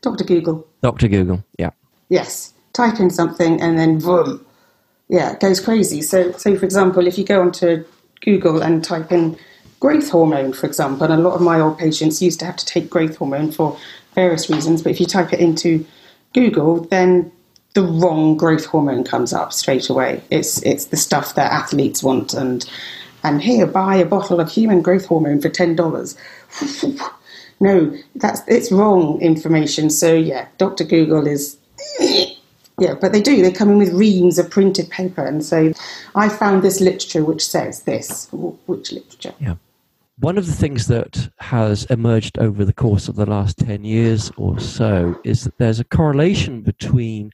Dr. 0.00 0.24
Google. 0.24 0.66
Dr. 0.82 1.08
Google, 1.08 1.44
yeah. 1.58 1.70
Yes. 2.08 2.52
Type 2.72 2.98
in 2.98 3.10
something 3.10 3.60
and 3.62 3.78
then 3.78 3.98
boom, 3.98 4.44
yeah, 5.12 5.32
it 5.32 5.40
goes 5.40 5.60
crazy. 5.60 6.00
So, 6.00 6.32
so 6.32 6.56
for 6.56 6.64
example, 6.64 7.06
if 7.06 7.18
you 7.18 7.24
go 7.24 7.42
onto 7.42 7.84
Google 8.22 8.62
and 8.62 8.82
type 8.82 9.12
in 9.12 9.38
growth 9.78 10.08
hormone, 10.08 10.54
for 10.54 10.66
example, 10.66 11.04
and 11.04 11.12
a 11.12 11.18
lot 11.28 11.34
of 11.34 11.42
my 11.42 11.60
old 11.60 11.78
patients 11.78 12.22
used 12.22 12.40
to 12.40 12.46
have 12.46 12.56
to 12.56 12.64
take 12.64 12.88
growth 12.88 13.16
hormone 13.16 13.52
for 13.52 13.78
various 14.14 14.48
reasons, 14.48 14.80
but 14.80 14.90
if 14.90 15.00
you 15.00 15.04
type 15.04 15.34
it 15.34 15.38
into 15.38 15.84
Google, 16.32 16.80
then 16.84 17.30
the 17.74 17.82
wrong 17.82 18.38
growth 18.38 18.64
hormone 18.64 19.04
comes 19.04 19.34
up 19.34 19.52
straight 19.52 19.90
away. 19.90 20.22
It's 20.30 20.62
it's 20.62 20.86
the 20.86 20.96
stuff 20.96 21.34
that 21.34 21.52
athletes 21.52 22.02
want, 22.02 22.32
and 22.32 22.64
and 23.22 23.42
here 23.42 23.66
buy 23.66 23.96
a 23.96 24.06
bottle 24.06 24.40
of 24.40 24.50
human 24.50 24.80
growth 24.80 25.04
hormone 25.04 25.42
for 25.42 25.50
ten 25.50 25.76
dollars. 25.76 26.16
no, 27.60 27.94
that's 28.14 28.40
it's 28.48 28.72
wrong 28.72 29.20
information. 29.20 29.90
So 29.90 30.14
yeah, 30.14 30.48
Doctor 30.56 30.84
Google 30.84 31.26
is 31.26 31.58
yeah, 32.82 32.94
but 33.00 33.12
they 33.12 33.22
do. 33.22 33.42
They 33.42 33.52
come 33.52 33.70
in 33.70 33.78
with 33.78 33.92
reams 33.92 34.38
of 34.40 34.50
printed 34.50 34.90
paper 34.90 35.24
and 35.24 35.44
say, 35.44 35.72
I 36.16 36.28
found 36.28 36.62
this 36.62 36.80
literature 36.80 37.24
which 37.24 37.46
says 37.46 37.82
this. 37.82 38.28
Which 38.32 38.90
literature? 38.90 39.34
Yeah. 39.38 39.54
One 40.18 40.36
of 40.36 40.46
the 40.46 40.52
things 40.52 40.88
that 40.88 41.30
has 41.38 41.84
emerged 41.84 42.38
over 42.38 42.64
the 42.64 42.72
course 42.72 43.08
of 43.08 43.14
the 43.14 43.26
last 43.26 43.58
10 43.58 43.84
years 43.84 44.32
or 44.36 44.58
so 44.58 45.18
is 45.22 45.44
that 45.44 45.58
there's 45.58 45.78
a 45.78 45.84
correlation 45.84 46.62
between 46.62 47.32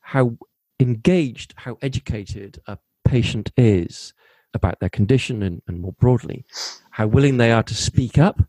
how 0.00 0.36
engaged, 0.80 1.54
how 1.56 1.78
educated 1.82 2.60
a 2.66 2.76
patient 3.04 3.52
is 3.56 4.12
about 4.54 4.80
their 4.80 4.88
condition 4.88 5.42
and, 5.42 5.62
and 5.68 5.80
more 5.80 5.92
broadly, 5.92 6.44
how 6.90 7.06
willing 7.06 7.36
they 7.36 7.52
are 7.52 7.62
to 7.62 7.74
speak 7.74 8.18
up 8.18 8.42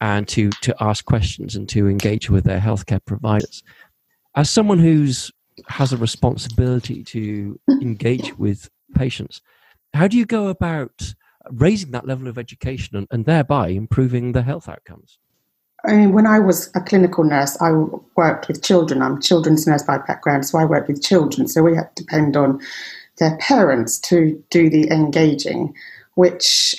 and 0.00 0.26
to, 0.28 0.48
to 0.62 0.74
ask 0.80 1.04
questions 1.04 1.54
and 1.54 1.68
to 1.68 1.86
engage 1.86 2.30
with 2.30 2.44
their 2.44 2.60
healthcare 2.60 3.04
providers. 3.04 3.62
As 4.34 4.48
someone 4.48 4.78
who's 4.78 5.30
has 5.68 5.92
a 5.92 5.96
responsibility 5.96 7.02
to 7.04 7.58
engage 7.68 8.34
with 8.38 8.70
patients. 8.94 9.40
How 9.94 10.08
do 10.08 10.16
you 10.16 10.26
go 10.26 10.48
about 10.48 11.14
raising 11.50 11.90
that 11.90 12.06
level 12.06 12.28
of 12.28 12.38
education 12.38 12.96
and, 12.96 13.06
and 13.10 13.24
thereby 13.24 13.68
improving 13.68 14.32
the 14.32 14.42
health 14.42 14.68
outcomes? 14.68 15.18
I 15.84 15.94
mean, 15.94 16.12
when 16.12 16.26
I 16.26 16.38
was 16.38 16.70
a 16.76 16.80
clinical 16.80 17.24
nurse, 17.24 17.60
I 17.60 17.72
worked 18.16 18.46
with 18.46 18.62
children. 18.62 19.02
I'm 19.02 19.16
a 19.16 19.20
children's 19.20 19.66
nurse 19.66 19.82
by 19.82 19.98
background, 19.98 20.46
so 20.46 20.58
I 20.58 20.64
worked 20.64 20.88
with 20.88 21.02
children. 21.02 21.48
So 21.48 21.62
we 21.62 21.74
had 21.74 21.94
to 21.96 22.04
depend 22.04 22.36
on 22.36 22.60
their 23.18 23.36
parents 23.38 23.98
to 23.98 24.42
do 24.50 24.70
the 24.70 24.88
engaging, 24.90 25.74
which 26.14 26.76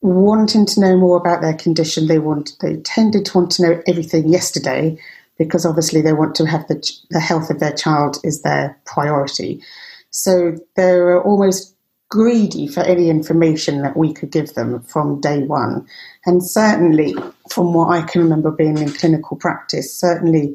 wanting 0.00 0.64
to 0.66 0.80
know 0.80 0.96
more 0.96 1.18
about 1.18 1.42
their 1.42 1.54
condition, 1.54 2.06
they 2.06 2.18
want 2.18 2.52
they 2.60 2.76
tended 2.76 3.26
to 3.26 3.38
want 3.38 3.50
to 3.52 3.62
know 3.62 3.82
everything 3.86 4.28
yesterday 4.28 4.98
because 5.40 5.64
obviously 5.64 6.02
they 6.02 6.12
want 6.12 6.34
to 6.34 6.44
have 6.44 6.68
the 6.68 6.78
the 7.08 7.18
health 7.18 7.48
of 7.48 7.60
their 7.60 7.72
child 7.72 8.18
is 8.22 8.42
their 8.42 8.78
priority. 8.84 9.62
So 10.10 10.54
they're 10.76 11.18
almost 11.22 11.74
greedy 12.10 12.66
for 12.66 12.80
any 12.80 13.08
information 13.08 13.80
that 13.80 13.96
we 13.96 14.12
could 14.12 14.30
give 14.30 14.52
them 14.52 14.82
from 14.82 15.18
day 15.22 15.44
one. 15.44 15.86
And 16.26 16.44
certainly, 16.44 17.14
from 17.48 17.72
what 17.72 17.88
I 17.88 18.02
can 18.02 18.20
remember 18.22 18.50
being 18.50 18.76
in 18.76 18.92
clinical 18.92 19.38
practice, 19.38 19.98
certainly 19.98 20.54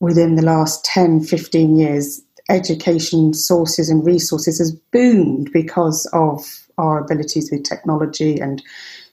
within 0.00 0.36
the 0.36 0.42
last 0.42 0.86
10, 0.86 1.24
15 1.24 1.76
years, 1.76 2.22
education 2.48 3.34
sources 3.34 3.90
and 3.90 4.06
resources 4.06 4.58
has 4.58 4.72
boomed 4.90 5.52
because 5.52 6.08
of 6.14 6.66
our 6.78 6.98
abilities 6.98 7.50
with 7.52 7.62
technology 7.62 8.40
and 8.40 8.62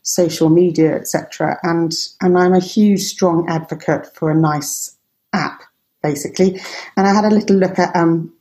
social 0.01 0.49
media, 0.49 0.95
etc. 0.95 1.57
And 1.63 1.93
and 2.21 2.37
I'm 2.37 2.53
a 2.53 2.59
huge, 2.59 3.01
strong 3.01 3.47
advocate 3.49 4.07
for 4.15 4.31
a 4.31 4.35
nice 4.35 4.97
app, 5.33 5.63
basically. 6.01 6.59
And 6.97 7.07
I 7.07 7.13
had 7.13 7.25
a 7.25 7.29
little 7.29 7.55
look 7.55 7.77
at 7.79 7.95
um, 7.95 8.33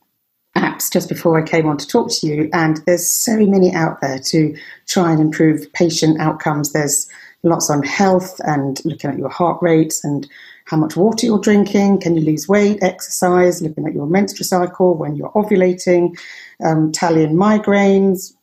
apps 0.57 0.93
just 0.93 1.09
before 1.09 1.39
I 1.39 1.47
came 1.47 1.67
on 1.67 1.77
to 1.79 1.87
talk 1.87 2.11
to 2.13 2.27
you, 2.27 2.49
and 2.53 2.81
there's 2.87 3.09
so 3.09 3.37
many 3.37 3.75
out 3.75 4.01
there 4.01 4.19
to 4.19 4.57
try 4.87 5.13
and 5.13 5.21
improve 5.21 5.73
patient 5.73 6.21
outcomes. 6.21 6.73
There's 6.73 7.09
lots 7.43 7.71
on 7.71 7.83
health 7.83 8.41
and 8.45 8.85
looking 8.85 9.11
at 9.11 9.19
your 9.19 9.29
heart 9.29 9.63
rates 9.63 10.05
and 10.05 10.29
how 10.69 10.77
much 10.77 10.97
water 10.97 11.25
you're 11.25 11.41
drinking, 11.41 12.01
can 12.01 12.15
you 12.15 12.21
lose 12.21 12.47
weight, 12.47 12.79
exercise, 12.83 13.63
looking 13.63 13.87
at 13.87 13.95
your 13.95 14.07
menstrual 14.07 14.45
cycle 14.45 14.95
when 14.95 15.17
you're 15.17 15.33
ovulating, 15.33 16.19
um, 16.63 16.93
tallying 16.93 17.35
migraines, 17.35 18.35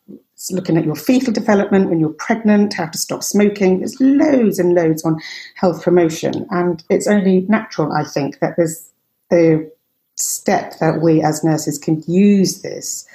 looking 0.51 0.77
at 0.77 0.85
your 0.85 0.95
fetal 0.95 1.33
development 1.33 1.89
when 1.89 1.99
you're 1.99 2.09
pregnant, 2.09 2.73
how 2.73 2.87
to 2.87 2.97
stop 2.97 3.23
smoking. 3.23 3.79
There's 3.79 3.99
loads 3.99 4.59
and 4.59 4.73
loads 4.75 5.03
on 5.03 5.19
health 5.55 5.83
promotion, 5.83 6.45
and 6.49 6.83
it's 6.89 7.07
only 7.07 7.41
natural, 7.41 7.91
I 7.93 8.03
think, 8.03 8.39
that 8.39 8.55
there's 8.57 8.91
the 9.29 9.71
step 10.15 10.79
that 10.79 11.01
we 11.01 11.21
as 11.21 11.43
nurses 11.43 11.77
can 11.77 12.01
use 12.07 12.61
this 12.61 13.07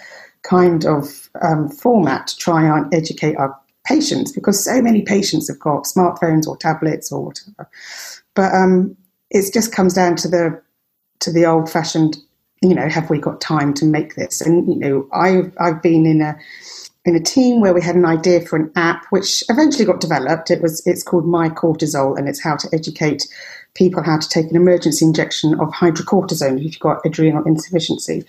kind 0.42 0.84
of 0.86 1.28
um, 1.42 1.68
format 1.68 2.26
to 2.28 2.36
try 2.36 2.64
and 2.64 2.92
educate 2.94 3.36
our 3.36 3.58
patients 3.84 4.32
because 4.32 4.62
so 4.62 4.80
many 4.80 5.02
patients 5.02 5.48
have 5.48 5.58
got 5.58 5.84
smartphones 5.84 6.46
or 6.46 6.56
tablets 6.56 7.10
or 7.10 7.24
whatever. 7.26 7.68
But 8.34 8.54
um, 8.54 8.96
it 9.30 9.52
just 9.52 9.72
comes 9.72 9.94
down 9.94 10.16
to 10.16 10.28
the 10.28 10.62
to 11.20 11.32
the 11.32 11.44
old 11.44 11.70
fashioned, 11.70 12.16
you 12.62 12.74
know, 12.74 12.88
have 12.88 13.10
we 13.10 13.18
got 13.18 13.40
time 13.40 13.74
to 13.74 13.84
make 13.84 14.14
this? 14.14 14.40
And 14.40 14.66
you 14.68 14.76
know, 14.76 15.08
I've 15.12 15.52
I've 15.58 15.82
been 15.82 16.06
in 16.06 16.20
a 16.20 16.36
in 17.04 17.16
a 17.16 17.20
team 17.20 17.60
where 17.60 17.72
we 17.72 17.82
had 17.82 17.96
an 17.96 18.04
idea 18.04 18.40
for 18.40 18.56
an 18.56 18.70
app 18.76 19.06
which 19.10 19.42
eventually 19.48 19.84
got 19.84 20.00
developed. 20.00 20.50
It 20.50 20.60
was 20.60 20.86
it's 20.86 21.02
called 21.02 21.26
My 21.26 21.48
Cortisol 21.48 22.18
and 22.18 22.28
it's 22.28 22.42
how 22.42 22.56
to 22.56 22.68
educate 22.72 23.26
people 23.74 24.02
how 24.02 24.18
to 24.18 24.28
take 24.28 24.50
an 24.50 24.56
emergency 24.56 25.04
injection 25.04 25.54
of 25.60 25.68
hydrocortisone 25.68 26.58
if 26.58 26.64
you've 26.64 26.78
got 26.80 27.04
adrenal 27.04 27.44
insufficiency. 27.44 28.24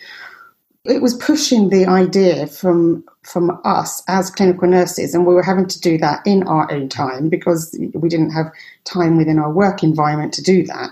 It 0.83 1.01
was 1.01 1.13
pushing 1.15 1.69
the 1.69 1.85
idea 1.85 2.47
from 2.47 3.03
from 3.23 3.59
us 3.63 4.01
as 4.07 4.31
clinical 4.31 4.67
nurses, 4.67 5.13
and 5.13 5.27
we 5.27 5.33
were 5.35 5.43
having 5.43 5.67
to 5.67 5.79
do 5.79 5.97
that 5.99 6.25
in 6.25 6.43
our 6.43 6.71
own 6.71 6.89
time 6.89 7.29
because 7.29 7.77
we 7.93 8.09
didn't 8.09 8.31
have 8.31 8.51
time 8.83 9.15
within 9.15 9.37
our 9.37 9.51
work 9.51 9.83
environment 9.83 10.33
to 10.33 10.41
do 10.41 10.65
that. 10.65 10.89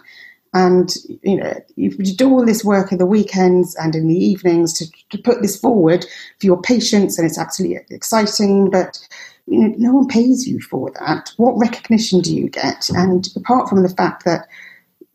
And 0.54 0.94
you 1.22 1.38
know, 1.38 1.54
you 1.76 1.92
do 1.92 2.30
all 2.30 2.46
this 2.46 2.64
work 2.64 2.92
in 2.92 2.98
the 2.98 3.06
weekends 3.06 3.76
and 3.76 3.96
in 3.96 4.08
the 4.08 4.18
evenings 4.18 4.74
to, 4.74 4.86
to 5.10 5.18
put 5.20 5.42
this 5.42 5.60
forward 5.60 6.06
for 6.40 6.46
your 6.46 6.62
patients, 6.62 7.18
and 7.18 7.28
it's 7.28 7.38
absolutely 7.38 7.80
exciting. 7.90 8.70
But 8.70 9.00
you 9.50 9.60
know, 9.60 9.76
no 9.78 9.94
one 9.94 10.08
pays 10.08 10.48
you 10.48 10.62
for 10.62 10.92
that. 11.00 11.32
What 11.38 11.58
recognition 11.58 12.22
do 12.22 12.36
you 12.36 12.50
get? 12.50 12.90
And 12.90 13.28
apart 13.36 13.68
from 13.68 13.84
the 13.84 13.90
fact 13.90 14.24
that, 14.26 14.48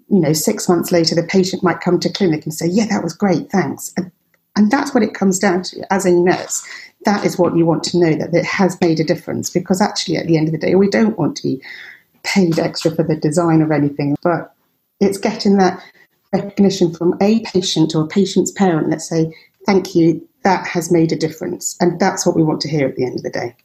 you 0.08 0.18
know, 0.18 0.32
six 0.32 0.68
months 0.68 0.90
later, 0.90 1.14
the 1.14 1.22
patient 1.22 1.62
might 1.62 1.80
come 1.80 2.00
to 2.00 2.12
clinic 2.12 2.44
and 2.44 2.52
say, 2.52 2.66
yeah, 2.66 2.86
that 2.86 3.02
was 3.02 3.14
great, 3.14 3.50
thanks. 3.50 3.92
And, 3.96 4.10
and 4.56 4.70
that's 4.70 4.92
what 4.92 5.02
it 5.02 5.14
comes 5.14 5.38
down 5.38 5.62
to 5.64 5.92
as 5.92 6.04
a 6.04 6.10
nurse. 6.10 6.66
That 7.04 7.24
is 7.24 7.38
what 7.38 7.56
you 7.56 7.66
want 7.66 7.84
to 7.84 7.98
know 7.98 8.14
that 8.14 8.34
it 8.34 8.44
has 8.44 8.80
made 8.80 8.98
a 8.98 9.04
difference 9.04 9.50
because 9.50 9.80
actually, 9.80 10.16
at 10.16 10.26
the 10.26 10.36
end 10.36 10.48
of 10.48 10.52
the 10.52 10.58
day, 10.58 10.74
we 10.74 10.88
don't 10.88 11.18
want 11.18 11.36
to 11.36 11.42
be 11.42 11.62
paid 12.22 12.58
extra 12.58 12.90
for 12.90 13.02
the 13.02 13.16
design 13.16 13.60
of 13.60 13.70
anything, 13.70 14.16
but 14.22 14.53
it's 15.04 15.18
getting 15.18 15.56
that 15.58 15.82
recognition 16.32 16.92
from 16.92 17.14
a 17.20 17.40
patient 17.40 17.94
or 17.94 18.04
a 18.04 18.08
patient's 18.08 18.50
parent 18.50 18.90
that 18.90 19.00
say, 19.00 19.32
thank 19.66 19.94
you, 19.94 20.26
that 20.42 20.66
has 20.66 20.90
made 20.90 21.12
a 21.12 21.16
difference. 21.16 21.76
And 21.80 21.98
that's 21.98 22.26
what 22.26 22.36
we 22.36 22.42
want 22.42 22.60
to 22.62 22.68
hear 22.68 22.88
at 22.88 22.96
the 22.96 23.04
end 23.04 23.16
of 23.16 23.22
the 23.22 23.30
day. 23.30 23.56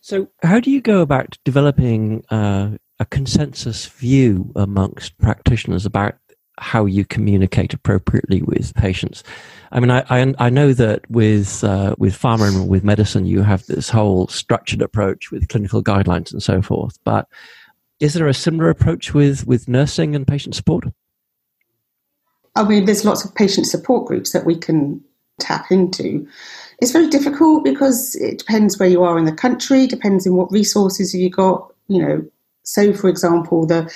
So, 0.00 0.28
how 0.42 0.60
do 0.60 0.70
you 0.70 0.82
go 0.82 1.00
about 1.00 1.38
developing 1.44 2.24
uh, 2.30 2.72
a 2.98 3.06
consensus 3.06 3.86
view 3.86 4.52
amongst 4.54 5.16
practitioners 5.18 5.86
about 5.86 6.16
how 6.58 6.84
you 6.84 7.04
communicate 7.04 7.72
appropriately 7.72 8.42
with 8.42 8.74
patients? 8.74 9.24
I 9.72 9.80
mean, 9.80 9.90
I 9.90 10.04
I, 10.10 10.34
I 10.38 10.50
know 10.50 10.74
that 10.74 11.10
with 11.10 11.64
uh, 11.64 11.94
with 11.96 12.20
pharma 12.20 12.48
and 12.48 12.68
with 12.68 12.84
medicine, 12.84 13.24
you 13.24 13.40
have 13.42 13.64
this 13.64 13.88
whole 13.88 14.28
structured 14.28 14.82
approach 14.82 15.30
with 15.30 15.48
clinical 15.48 15.82
guidelines 15.82 16.32
and 16.32 16.42
so 16.42 16.60
forth. 16.60 16.98
But 17.04 17.26
is 18.00 18.14
there 18.14 18.28
a 18.28 18.34
similar 18.34 18.70
approach 18.70 19.14
with 19.14 19.46
with 19.46 19.68
nursing 19.68 20.14
and 20.14 20.26
patient 20.26 20.54
support? 20.54 20.84
I 22.56 22.64
mean, 22.64 22.84
there's 22.84 23.04
lots 23.04 23.24
of 23.24 23.34
patient 23.34 23.66
support 23.66 24.06
groups 24.06 24.32
that 24.32 24.44
we 24.44 24.56
can 24.56 25.02
tap 25.40 25.70
into. 25.70 26.26
It's 26.80 26.92
very 26.92 27.08
difficult 27.08 27.64
because 27.64 28.14
it 28.16 28.38
depends 28.38 28.78
where 28.78 28.88
you 28.88 29.02
are 29.02 29.18
in 29.18 29.24
the 29.24 29.32
country, 29.32 29.86
depends 29.86 30.26
on 30.26 30.34
what 30.34 30.52
resources 30.52 31.14
you 31.14 31.30
got. 31.30 31.72
You 31.88 32.02
know, 32.02 32.26
so 32.62 32.92
for 32.92 33.08
example, 33.08 33.66
the 33.66 33.92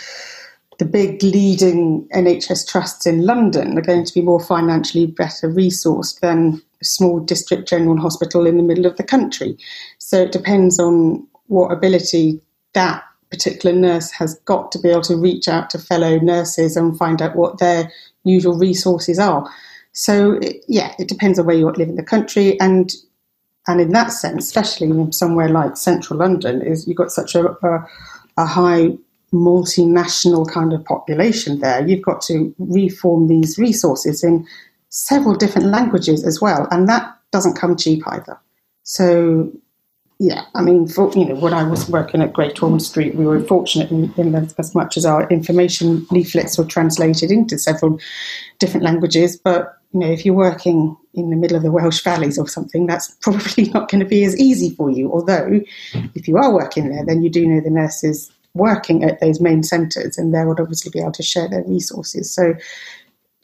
the 0.79 0.85
big 0.85 1.23
leading 1.23 2.09
NHS 2.15 2.69
trusts 2.69 3.05
in 3.05 3.27
London 3.27 3.77
are 3.77 3.83
going 3.83 4.05
to 4.05 4.15
be 4.15 4.23
more 4.23 4.41
financially 4.41 5.07
better 5.07 5.49
resourced 5.49 6.21
than 6.21 6.63
a 6.81 6.85
small 6.85 7.19
district 7.19 7.69
general 7.69 7.99
hospital 7.99 8.47
in 8.47 8.57
the 8.57 8.63
middle 8.63 8.87
of 8.87 8.97
the 8.97 9.03
country. 9.03 9.59
So 9.99 10.23
it 10.23 10.33
depends 10.33 10.79
on 10.79 11.27
what 11.47 11.73
ability 11.73 12.41
that 12.75 13.03
particular 13.31 13.75
nurse 13.75 14.11
has 14.12 14.38
got 14.41 14.73
to 14.73 14.79
be 14.79 14.88
able 14.88 15.03
to 15.03 15.17
reach 15.17 15.49
out 15.49 15.71
to 15.71 15.79
fellow 15.79 16.19
nurses 16.19 16.77
and 16.77 16.97
find 16.99 17.21
out 17.21 17.37
what 17.37 17.59
their 17.59 17.91
usual 18.25 18.57
resources 18.57 19.19
are. 19.19 19.49
So 19.93 20.41
yeah, 20.69 20.95
it 20.99 21.09
depends 21.09 21.38
on 21.38 21.47
where 21.47 21.57
you 21.57 21.69
live 21.71 21.88
in 21.88 21.97
the 21.97 22.03
country, 22.03 22.59
and 22.61 22.93
and 23.67 23.81
in 23.81 23.91
that 23.91 24.12
sense, 24.12 24.45
especially 24.45 24.88
in 24.88 25.12
somewhere 25.12 25.49
like 25.49 25.77
central 25.77 26.19
London, 26.19 26.62
is 26.62 26.87
you've 26.87 26.97
got 26.97 27.11
such 27.11 27.35
a, 27.35 27.51
a, 27.51 27.88
a 28.37 28.47
high 28.47 28.97
multinational 29.33 30.51
kind 30.51 30.73
of 30.73 30.85
population 30.85 31.61
there. 31.61 31.87
You've 31.87 32.05
got 32.05 32.23
to 32.23 32.55
reform 32.59 33.29
these 33.29 33.59
resources 33.59 34.25
in 34.25 34.47
several 34.88 35.35
different 35.35 35.69
languages 35.69 36.25
as 36.25 36.41
well, 36.41 36.67
and 36.71 36.88
that 36.88 37.14
doesn't 37.31 37.59
come 37.59 37.77
cheap 37.77 38.03
either. 38.07 38.38
So 38.85 39.53
yeah, 40.20 40.46
I 40.57 40.62
mean, 40.62 40.88
for, 40.88 41.12
you 41.14 41.26
know, 41.26 41.37
when 41.37 41.54
I 41.54 41.62
was 41.62 41.88
working 41.88 42.20
at 42.20 42.33
Great 42.33 42.61
Ormond 42.61 42.83
Street, 42.83 43.14
we 43.14 43.24
were 43.24 43.38
fortunate 43.40 43.90
in, 43.92 44.12
in 44.16 44.35
as 44.35 44.74
much 44.74 44.96
as 44.96 45.07
our 45.07 45.28
information 45.28 46.04
leaflets 46.11 46.59
were 46.59 46.64
translated 46.64 47.31
into 47.31 47.57
several 47.57 48.00
different 48.59 48.83
languages. 48.83 49.37
But 49.37 49.78
you 49.92 50.00
know, 50.00 50.11
if 50.11 50.26
you're 50.26 50.35
working 50.35 50.96
in 51.14 51.31
the 51.31 51.37
middle 51.37 51.57
of 51.57 51.62
the 51.62 51.70
Welsh 51.70 52.02
valleys 52.02 52.37
or 52.37 52.48
something, 52.48 52.87
that's 52.87 53.14
probably 53.20 53.64
not 53.70 53.88
going 53.88 54.00
to 54.00 54.09
be 54.09 54.24
as 54.24 54.37
easy 54.37 54.70
for 54.70 54.90
you. 54.90 55.12
Although, 55.12 55.61
if 56.16 56.26
you 56.26 56.37
are 56.37 56.52
working 56.52 56.88
there, 56.88 57.07
then 57.07 57.22
you 57.22 57.31
do 57.31 57.46
know 57.46 57.61
the 57.61 57.70
nurses 57.70 58.31
working 58.54 59.04
at 59.04 59.20
those 59.20 59.40
main 59.40 59.62
centres, 59.62 60.18
and 60.18 60.35
they 60.35 60.44
would 60.44 60.59
obviously 60.59 60.90
be 60.90 60.98
able 60.98 61.12
to 61.12 61.22
share 61.22 61.48
their 61.48 61.62
resources. 61.62 62.33
So, 62.33 62.54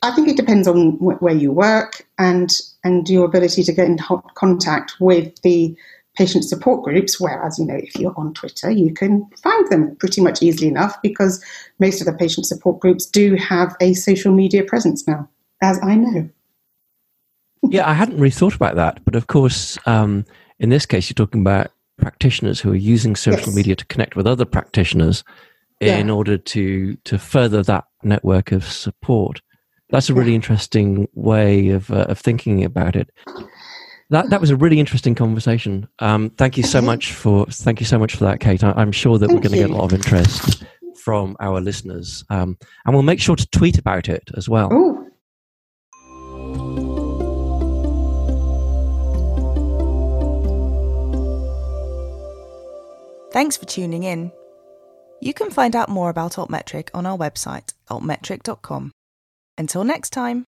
I 0.02 0.10
think 0.10 0.28
it 0.28 0.36
depends 0.36 0.66
on 0.66 0.98
where 0.98 1.34
you 1.34 1.52
work 1.52 2.04
and 2.18 2.52
and 2.82 3.08
your 3.08 3.24
ability 3.26 3.62
to 3.62 3.72
get 3.72 3.86
in 3.86 3.96
contact 4.34 4.94
with 4.98 5.40
the 5.42 5.74
patient 6.16 6.44
support 6.44 6.84
groups, 6.84 7.20
whereas, 7.20 7.58
you 7.58 7.66
know, 7.66 7.74
if 7.74 7.96
you're 7.96 8.14
on 8.16 8.34
Twitter, 8.34 8.70
you 8.70 8.94
can 8.94 9.28
find 9.42 9.68
them 9.70 9.96
pretty 9.96 10.20
much 10.20 10.42
easily 10.42 10.68
enough 10.68 11.00
because 11.02 11.44
most 11.80 12.00
of 12.00 12.06
the 12.06 12.12
patient 12.12 12.46
support 12.46 12.80
groups 12.80 13.04
do 13.06 13.34
have 13.34 13.74
a 13.80 13.94
social 13.94 14.32
media 14.32 14.62
presence 14.62 15.06
now, 15.08 15.28
as 15.60 15.80
I 15.82 15.96
know. 15.96 16.28
yeah, 17.68 17.88
I 17.88 17.94
hadn't 17.94 18.16
really 18.16 18.30
thought 18.30 18.54
about 18.54 18.76
that. 18.76 19.04
But 19.04 19.16
of 19.16 19.26
course, 19.26 19.78
um, 19.86 20.24
in 20.58 20.68
this 20.68 20.86
case, 20.86 21.08
you're 21.08 21.14
talking 21.14 21.40
about 21.40 21.72
practitioners 21.98 22.60
who 22.60 22.72
are 22.72 22.76
using 22.76 23.16
social 23.16 23.48
yes. 23.48 23.54
media 23.54 23.76
to 23.76 23.86
connect 23.86 24.16
with 24.16 24.26
other 24.26 24.44
practitioners 24.44 25.24
in 25.80 26.08
yeah. 26.08 26.14
order 26.14 26.38
to, 26.38 26.94
to 27.04 27.18
further 27.18 27.62
that 27.62 27.84
network 28.02 28.52
of 28.52 28.64
support. 28.64 29.40
That's 29.90 30.10
a 30.10 30.14
really 30.14 30.30
yeah. 30.30 30.36
interesting 30.36 31.08
way 31.14 31.70
of, 31.70 31.90
uh, 31.90 32.06
of 32.08 32.18
thinking 32.18 32.64
about 32.64 32.96
it 32.96 33.10
that, 34.10 34.30
that 34.30 34.40
was 34.40 34.50
a 34.50 34.56
really 34.56 34.78
interesting 34.80 35.14
conversation. 35.14 35.88
Um, 35.98 36.30
thank 36.30 36.56
you 36.56 36.62
so 36.62 36.82
much 36.82 37.12
for 37.12 37.46
thank 37.46 37.80
you 37.80 37.86
so 37.86 37.98
much 37.98 38.16
for 38.16 38.24
that, 38.24 38.40
Kate. 38.40 38.62
I, 38.62 38.80
am 38.80 38.92
sure 38.92 39.18
that 39.18 39.28
thank 39.28 39.36
we're 39.36 39.48
going 39.48 39.62
to 39.62 39.68
get 39.68 39.70
a 39.70 39.74
lot 39.74 39.84
of 39.84 39.94
interest 39.94 40.64
from 41.02 41.36
our 41.40 41.60
listeners, 41.60 42.24
um, 42.30 42.58
and 42.84 42.94
we'll 42.94 43.02
make 43.02 43.20
sure 43.20 43.36
to 43.36 43.46
tweet 43.50 43.78
about 43.78 44.08
it 44.08 44.30
as 44.36 44.48
well. 44.48 44.72
Ooh. 44.72 45.00
Thanks 53.32 53.56
for 53.56 53.64
tuning 53.64 54.04
in. 54.04 54.30
You 55.20 55.34
can 55.34 55.50
find 55.50 55.74
out 55.74 55.88
more 55.88 56.08
about 56.08 56.34
Altmetric 56.34 56.90
on 56.94 57.04
our 57.04 57.18
website, 57.18 57.74
altmetric.com. 57.90 58.92
Until 59.58 59.82
next 59.82 60.10
time. 60.10 60.44